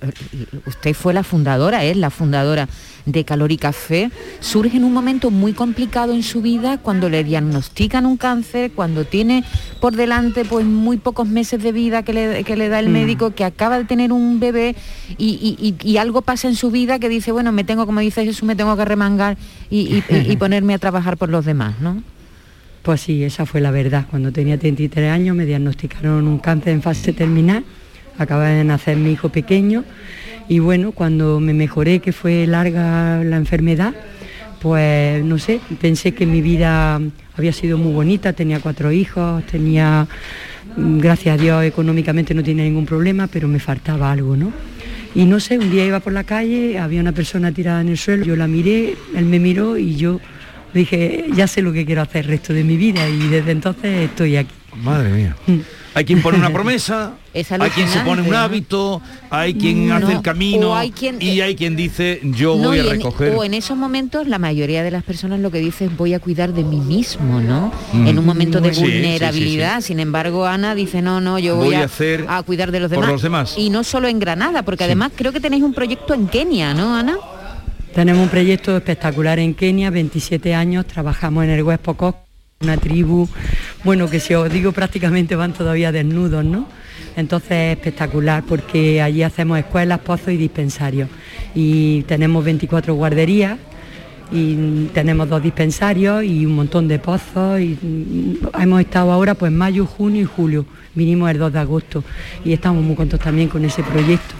[0.66, 2.68] usted fue la fundadora, es la fundadora
[3.06, 7.24] de Calor y Café surge en un momento muy complicado en su vida cuando le
[7.24, 9.44] diagnostican un cáncer, cuando tiene
[9.80, 12.94] por delante pues muy pocos meses de vida que le, da el mm.
[12.94, 14.76] médico, que acaba de tener un bebé
[15.18, 18.55] y, algo pasa en su vida que dice, bueno, me tengo, como dice Jesús, me
[18.56, 19.38] tengo que remangar
[19.70, 20.02] y,
[20.40, 22.02] ponerme a trabajar por los demás, ¿no?
[22.82, 24.06] Pues sí, esa fue la verdad.
[24.10, 27.64] Cuando tenía 33 años me diagnosticaron un cáncer en fase terminal,
[28.18, 29.84] acaba de nacer mi hijo pequeño
[30.48, 33.94] y bueno, cuando me mejoré, que fue larga la enfermedad,
[34.62, 37.00] pues no sé, pensé que mi vida
[37.38, 40.08] había sido muy bonita, tenía cuatro hijos, tenía,
[40.78, 44.52] mm, gracias a Dios económicamente no tenía ningún problema, pero me faltaba algo, ¿no?
[45.16, 47.98] Y no sé, un día iba por la calle, había una persona tirada en el
[47.98, 50.20] suelo, yo la miré, él me miró y yo
[50.74, 54.10] dije, ya sé lo que quiero hacer el resto de mi vida y desde entonces
[54.10, 54.54] estoy aquí.
[54.76, 55.36] Madre mía.
[55.48, 55.60] Mm.
[55.96, 60.22] Hay quien pone una promesa, hay quien se pone un hábito, hay quien hace el
[60.22, 60.76] camino
[61.20, 63.34] y hay quien dice yo voy a recoger.
[63.34, 66.20] o en esos momentos la mayoría de las personas lo que dice es voy a
[66.20, 67.72] cuidar de mí mismo, ¿no?
[67.94, 68.08] Mm.
[68.08, 69.82] En un momento de vulnerabilidad.
[69.82, 73.10] Sin embargo, Ana dice no, no, yo voy, a, hacer a, cuidar de los demás.
[73.10, 73.56] los demás.
[73.58, 76.96] Y no solo en Granada, porque además creo que tenéis un proyecto en Kenia, ¿no,
[76.96, 77.18] Ana?
[77.94, 82.16] Tenemos un proyecto espectacular en Kenia, 27 años, trabajamos en el West Pocos
[82.62, 83.28] una tribu,
[83.84, 86.68] bueno, que si os digo prácticamente van todavía desnudos, ¿no?
[87.18, 91.10] Entonces es espectacular porque allí hacemos escuelas, pozos y dispensarios.
[91.54, 93.58] Y tenemos 24 guarderías
[94.32, 99.86] y tenemos dos dispensarios y un montón de pozos y hemos estado ahora pues mayo,
[99.86, 100.66] junio y julio.
[100.96, 102.04] Vinimos el 2 de agosto
[102.46, 104.34] y estamos muy contentos también con ese proyecto.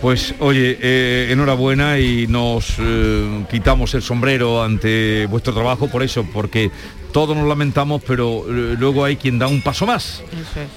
[0.00, 6.24] Pues oye, eh, enhorabuena y nos eh, quitamos el sombrero ante vuestro trabajo por eso,
[6.32, 6.70] porque
[7.10, 10.22] todos nos lamentamos, pero eh, luego hay quien da un paso más.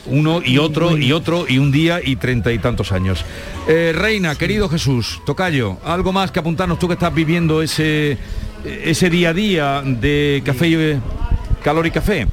[0.07, 3.23] Uno y otro y otro y un día y treinta y tantos años.
[3.67, 8.17] Reina, querido Jesús, Tocayo, algo más que apuntarnos tú que estás viviendo ese,
[8.65, 10.99] ese día a día de café y
[11.63, 12.27] calor y café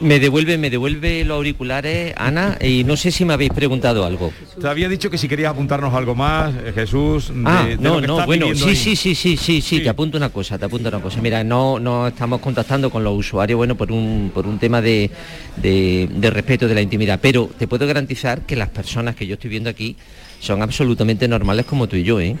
[0.00, 4.32] me devuelve, me devuelve los auriculares, Ana, y no sé si me habéis preguntado algo.
[4.60, 7.32] Te había dicho que si querías apuntarnos algo más, eh, Jesús.
[7.44, 10.64] ah, no, no, bueno, sí, sí, sí, sí, sí, sí, te apunto una cosa, te
[10.64, 11.20] apunto una cosa.
[11.20, 15.10] Mira, no, no estamos contactando con los usuarios, bueno, por un, por un tema de,
[15.56, 19.50] de respeto de la intimidad, pero te puedo garantizar que las personas que yo estoy
[19.50, 19.96] viendo aquí
[20.40, 22.36] son absolutamente normales como tú y yo, ¿eh?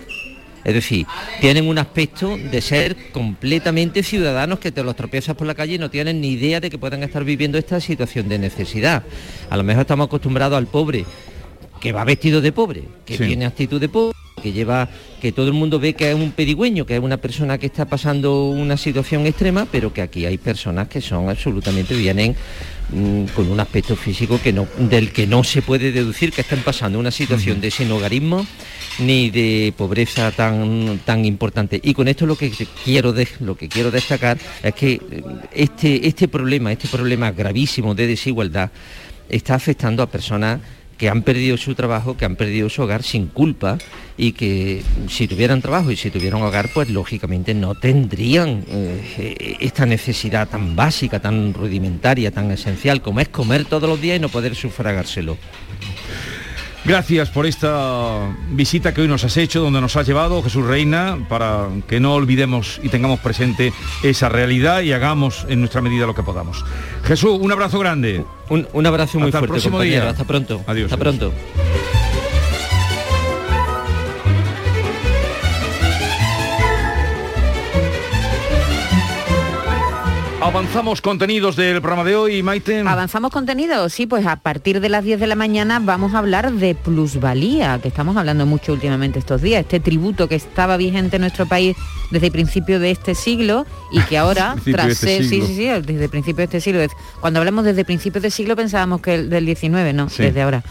[0.64, 1.06] Es decir,
[1.40, 5.78] tienen un aspecto de ser completamente ciudadanos que te los tropiezas por la calle y
[5.78, 9.02] no tienen ni idea de que puedan estar viviendo esta situación de necesidad.
[9.48, 11.04] A lo mejor estamos acostumbrados al pobre
[11.80, 14.88] que va vestido de pobre, que tiene actitud de pobre, que lleva,
[15.20, 17.86] que todo el mundo ve que es un pedigüeño, que es una persona que está
[17.86, 22.36] pasando una situación extrema, pero que aquí hay personas que son absolutamente, vienen
[22.90, 26.60] mm, con un aspecto físico que no, del que no se puede deducir que estén
[26.60, 28.46] pasando una situación de sinogarismo
[29.00, 31.80] ni de pobreza tan, tan importante.
[31.82, 32.50] Y con esto lo que
[32.84, 35.22] quiero, lo que quiero destacar es que eh,
[35.52, 38.70] este, este problema, este problema gravísimo de desigualdad,
[39.28, 40.60] está afectando a personas
[41.00, 43.78] que han perdido su trabajo, que han perdido su hogar sin culpa
[44.18, 49.86] y que si tuvieran trabajo y si tuvieran hogar, pues lógicamente no tendrían eh, esta
[49.86, 54.28] necesidad tan básica, tan rudimentaria, tan esencial como es comer todos los días y no
[54.28, 55.38] poder sufragárselo.
[56.84, 61.18] Gracias por esta visita que hoy nos has hecho, donde nos has llevado, Jesús Reina,
[61.28, 63.72] para que no olvidemos y tengamos presente
[64.02, 66.64] esa realidad y hagamos en nuestra medida lo que podamos.
[67.04, 68.24] Jesús, un abrazo grande.
[68.48, 70.08] Un, abrazo muy fuerte, el próximo Día.
[70.08, 70.62] Hasta pronto.
[70.66, 70.90] Adiós.
[70.90, 71.32] Hasta pronto.
[80.50, 82.80] Avanzamos contenidos del programa de hoy, Maite.
[82.80, 86.50] Avanzamos contenidos, sí, pues a partir de las 10 de la mañana vamos a hablar
[86.50, 91.22] de plusvalía, que estamos hablando mucho últimamente estos días, este tributo que estaba vigente en
[91.22, 91.76] nuestro país
[92.10, 96.04] desde el principio de este siglo y que ahora, tras este sí, sí, sí, desde
[96.04, 96.80] el principio de este siglo,
[97.20, 100.64] cuando hablamos desde principios de siglo pensábamos que el del 19, no, desde ahora.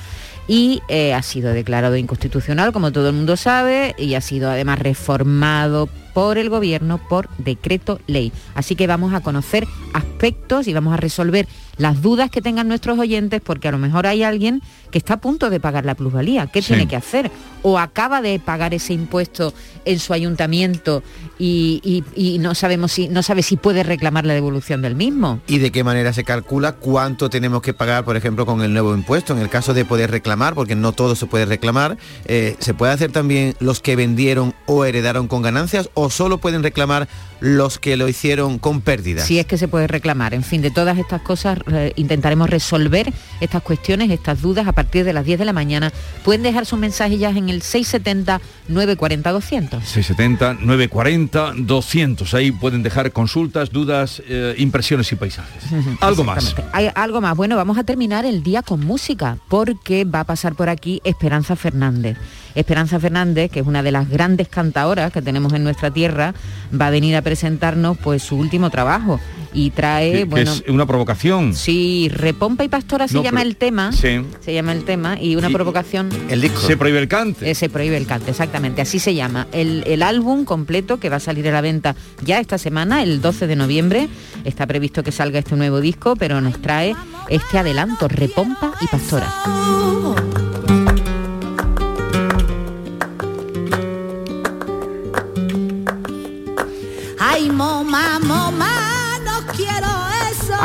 [0.45, 4.79] Y eh, ha sido declarado inconstitucional, como todo el mundo sabe, y ha sido además
[4.79, 8.31] reformado por el gobierno por decreto ley.
[8.55, 11.47] Así que vamos a conocer aspectos y vamos a resolver
[11.79, 15.21] las dudas que tengan nuestros oyentes, porque a lo mejor hay alguien que está a
[15.21, 16.47] punto de pagar la plusvalía.
[16.47, 17.31] ¿Qué tiene que hacer?
[17.63, 19.53] O acaba de pagar ese impuesto
[19.85, 21.03] en su ayuntamiento
[21.39, 22.03] y,
[22.39, 25.39] no sabemos si no sabe si puede reclamar la devolución del mismo.
[25.47, 28.93] ¿Y de qué manera se calcula cuánto tenemos que pagar, por ejemplo, con el nuevo
[28.93, 29.33] impuesto?
[29.33, 32.91] En el caso de poder reclamar, porque no todo se puede reclamar, eh, ¿se puede
[32.91, 37.07] hacer también los que vendieron o heredaron con ganancias o solo pueden reclamar
[37.41, 39.25] los que lo hicieron con pérdidas?
[39.25, 40.33] Si es que se puede reclamar.
[40.33, 45.05] En fin, de todas estas cosas eh, intentaremos resolver estas cuestiones, estas dudas a partir
[45.05, 45.91] de las 10 de la mañana.
[46.23, 49.83] Pueden dejar sus mensajes ya en el 670 940 200.
[49.83, 52.33] 670 940 200.
[52.33, 55.63] Ahí pueden dejar consultas, dudas, eh, impresiones y paisajes.
[56.01, 56.55] algo más.
[56.71, 57.35] Hay algo más.
[57.35, 61.55] Bueno, vamos a terminar el día con música porque va a pasar por aquí Esperanza
[61.55, 62.17] Fernández.
[62.55, 66.33] Esperanza Fernández, que es una de las grandes cantadoras que tenemos en nuestra tierra,
[66.79, 69.19] va a venir a presentarnos pues su último trabajo.
[69.53, 71.53] Y trae bueno es una provocación.
[71.53, 73.91] Sí repompa y pastora se llama el tema.
[73.91, 74.21] sí.
[74.39, 76.59] se llama el tema y una provocación el disco.
[76.61, 77.51] Se prohíbe el cante.
[77.51, 79.45] Eh, se prohíbe el cante exactamente así se llama.
[79.51, 83.21] El, el, álbum completo que va a salir a la venta ya esta semana el
[83.21, 84.09] 12 de noviembre.
[84.43, 86.95] Está previsto que salga este nuevo disco pero nos trae
[87.29, 89.31] este adelanto repompa y pastora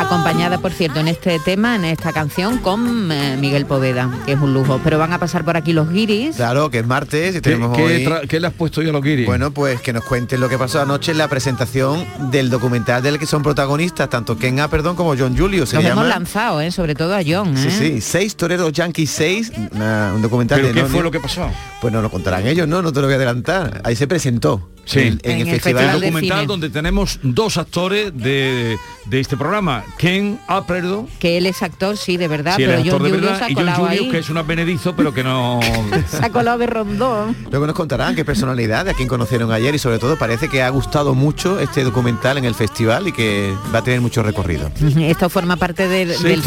[0.05, 4.39] Acompañada, por cierto, en este tema, en esta canción, con eh, Miguel Poveda, que es
[4.39, 4.79] un lujo.
[4.83, 6.35] Pero van a pasar por aquí los guiris.
[6.35, 9.25] Claro, que es martes y tenemos ¿Qué, le has puesto yo a los guiris?
[9.25, 13.17] Bueno, pues que nos cuenten lo que pasó anoche en la presentación del documental del
[13.17, 15.65] que son protagonistas, tanto Ken A, perdón, como John Julio.
[15.65, 16.69] Se hemos lanzado, ¿eh?
[16.69, 17.57] sobre todo a John.
[17.57, 21.49] Sí, sí, seis toreros yankees, seis, un documental ¿Pero qué fue lo que pasó?
[21.81, 22.83] Pues no lo contarán ellos, ¿no?
[22.83, 23.81] No te lo voy a adelantar.
[23.83, 24.69] Ahí se presentó.
[24.85, 28.77] Sí, en, el, festival, documental donde tenemos dos actores de,
[29.11, 33.49] este programa, Ken Aperdo, que él es actor, sí, de verdad, pero John de verdad,
[33.49, 35.59] y John Julio, que es un advenedizo, pero que no...
[36.07, 37.35] se ha colado de rondón.
[37.49, 40.69] Luego nos contarán qué personalidad, a quien conocieron ayer y sobre todo parece que ha
[40.69, 44.71] gustado mucho este documental en el festival y que va a tener mucho recorrido.
[44.99, 46.43] Esto forma parte del, del,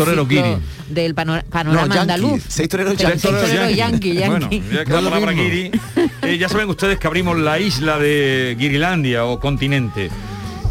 [0.88, 2.44] del panorama andaluz.
[2.48, 4.18] Seis toreros yanqui.
[4.18, 5.70] Bueno, ya que la palabra guiri,
[6.22, 8.27] eh, ya saben ustedes que abrimos la isla de
[8.58, 10.10] Guirilandia o continente.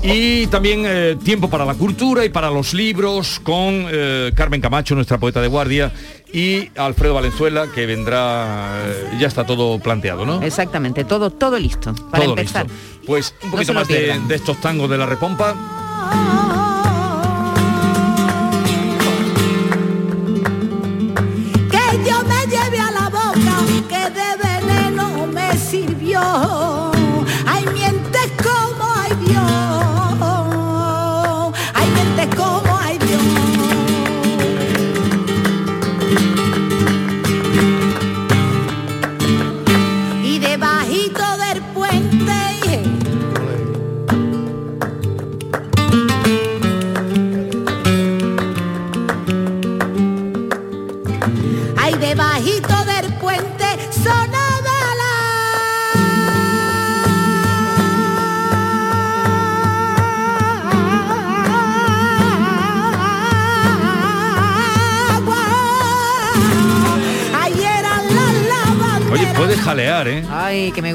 [0.04, 4.94] Y también eh, tiempo para la cultura y para los libros con eh, Carmen Camacho,
[4.96, 5.92] nuestra poeta de guardia,
[6.32, 10.42] y Alfredo Valenzuela, que vendrá, eh, ya está todo planteado, ¿no?
[10.42, 12.68] Exactamente, todo, todo listo para empezar.
[13.06, 15.56] Pues un poquito más de, de estos tangos de la repompa.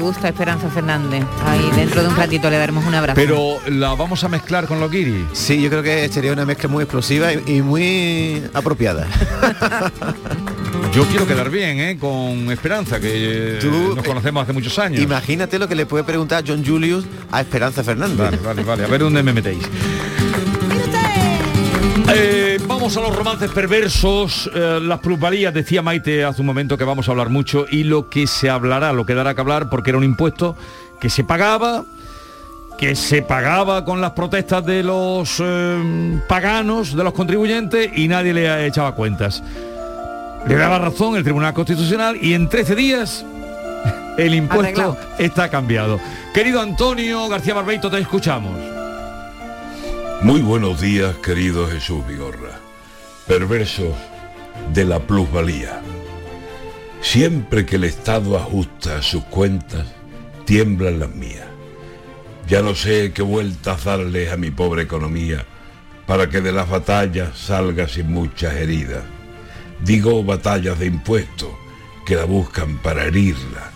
[0.03, 1.23] Gusta Esperanza Fernández.
[1.45, 3.15] Ay, dentro de un ratito le daremos un abrazo.
[3.15, 5.25] Pero la vamos a mezclar con los guiri.
[5.33, 9.07] Sí, yo creo que sería una mezcla muy explosiva y, muy apropiada.
[10.93, 11.97] Yo quiero quedar bien, ¿eh?
[11.97, 15.01] Con Esperanza, que Tú, nos conocemos hace muchos años.
[15.01, 18.17] Imagínate lo que le puede preguntar John Julius a Esperanza Fernández.
[18.17, 18.83] Vale, vale, vale.
[18.83, 19.63] A ver dónde me metéis.
[22.13, 22.42] Eh,
[22.83, 27.07] vamos a los romances perversos, eh, las plusvalías, decía Maite hace un momento que vamos
[27.07, 29.97] a hablar mucho, y lo que se hablará, lo que dará que hablar, porque era
[29.97, 30.57] un impuesto
[30.99, 31.85] que se pagaba,
[32.77, 38.33] que se pagaba con las protestas de los eh, paganos, de los contribuyentes, y nadie
[38.33, 39.41] le echaba cuentas.
[40.45, 43.25] Le daba razón el Tribunal Constitucional y en 13 días
[44.17, 46.01] el impuesto está cambiado.
[46.33, 48.59] Querido Antonio García Barbeito, te escuchamos.
[50.21, 52.62] Muy buenos días, querido Jesús Vigorra.
[53.27, 53.95] Perversos
[54.73, 55.81] de la plusvalía.
[57.01, 59.87] Siempre que el Estado ajusta sus cuentas,
[60.43, 61.47] tiemblan las mías.
[62.49, 65.45] Ya no sé qué vueltas darle a mi pobre economía
[66.05, 69.05] para que de las batallas salga sin muchas heridas.
[69.85, 71.49] Digo batallas de impuestos
[72.05, 73.71] que la buscan para herirla.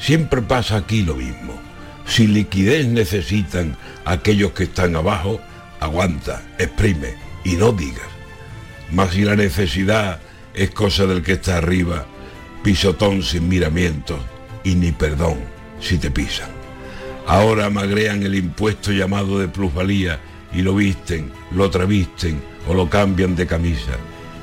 [0.00, 1.60] Siempre pasa aquí lo mismo
[2.06, 5.40] Si liquidez necesitan aquellos que están abajo,
[5.78, 7.14] aguanta, exprime
[7.44, 8.19] y no digas.
[8.92, 10.20] Mas si la necesidad
[10.54, 12.06] es cosa del que está arriba,
[12.62, 14.18] pisotón sin miramientos
[14.64, 15.38] y ni perdón
[15.80, 16.50] si te pisan.
[17.26, 20.20] Ahora magrean el impuesto llamado de plusvalía
[20.52, 23.92] y lo visten, lo travisten o lo cambian de camisa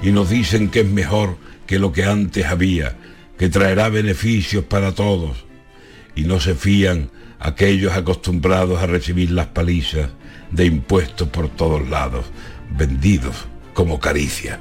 [0.02, 2.96] y nos dicen que es mejor que lo que antes había,
[3.38, 5.46] que traerá beneficios para todos
[6.16, 10.10] y no se fían aquellos acostumbrados a recibir las palizas
[10.52, 12.26] de impuestos por todos lados,
[12.72, 13.36] vendidos
[13.78, 14.60] como caricia.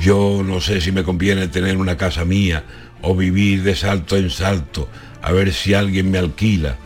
[0.00, 2.64] Yo no sé si me conviene tener una casa mía
[3.02, 4.88] o vivir de salto en salto
[5.20, 6.78] a ver si alguien me alquila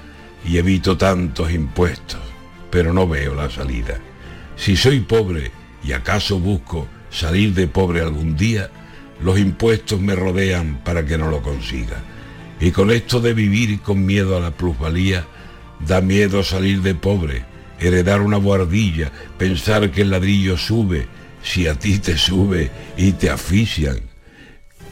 [0.44, 2.18] y evito tantos impuestos,
[2.72, 4.00] pero no veo la salida.
[4.56, 5.52] Si soy pobre
[5.84, 8.68] y acaso busco salir de pobre algún día,
[9.22, 12.02] los impuestos me rodean para que no lo consiga.
[12.58, 15.24] Y con esto de vivir con miedo a la plusvalía,
[15.78, 17.44] da miedo salir de pobre,
[17.78, 21.06] heredar una guardilla, pensar que el ladrillo sube,
[21.44, 24.00] si a ti te sube y te asfixian.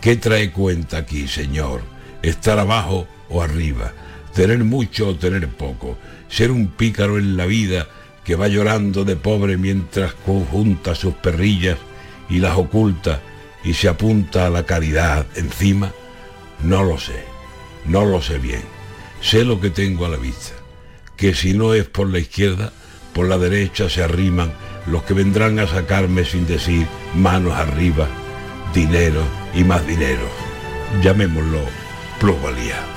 [0.00, 1.82] ¿Qué trae cuenta aquí, Señor?
[2.22, 3.92] ¿Estar abajo o arriba?
[4.34, 5.98] ¿Tener mucho o tener poco?
[6.28, 7.88] ¿Ser un pícaro en la vida
[8.24, 11.78] que va llorando de pobre mientras conjunta sus perrillas
[12.28, 13.20] y las oculta
[13.64, 15.92] y se apunta a la caridad encima?
[16.62, 17.24] No lo sé,
[17.86, 18.62] no lo sé bien.
[19.20, 20.52] Sé lo que tengo a la vista,
[21.16, 22.72] que si no es por la izquierda,
[23.14, 24.52] por la derecha se arriman
[24.86, 28.08] los que vendrán a sacarme sin decir manos arriba,
[28.74, 29.22] dinero
[29.54, 30.28] y más dinero.
[31.02, 31.60] Llamémoslo
[32.18, 32.91] plusvalía.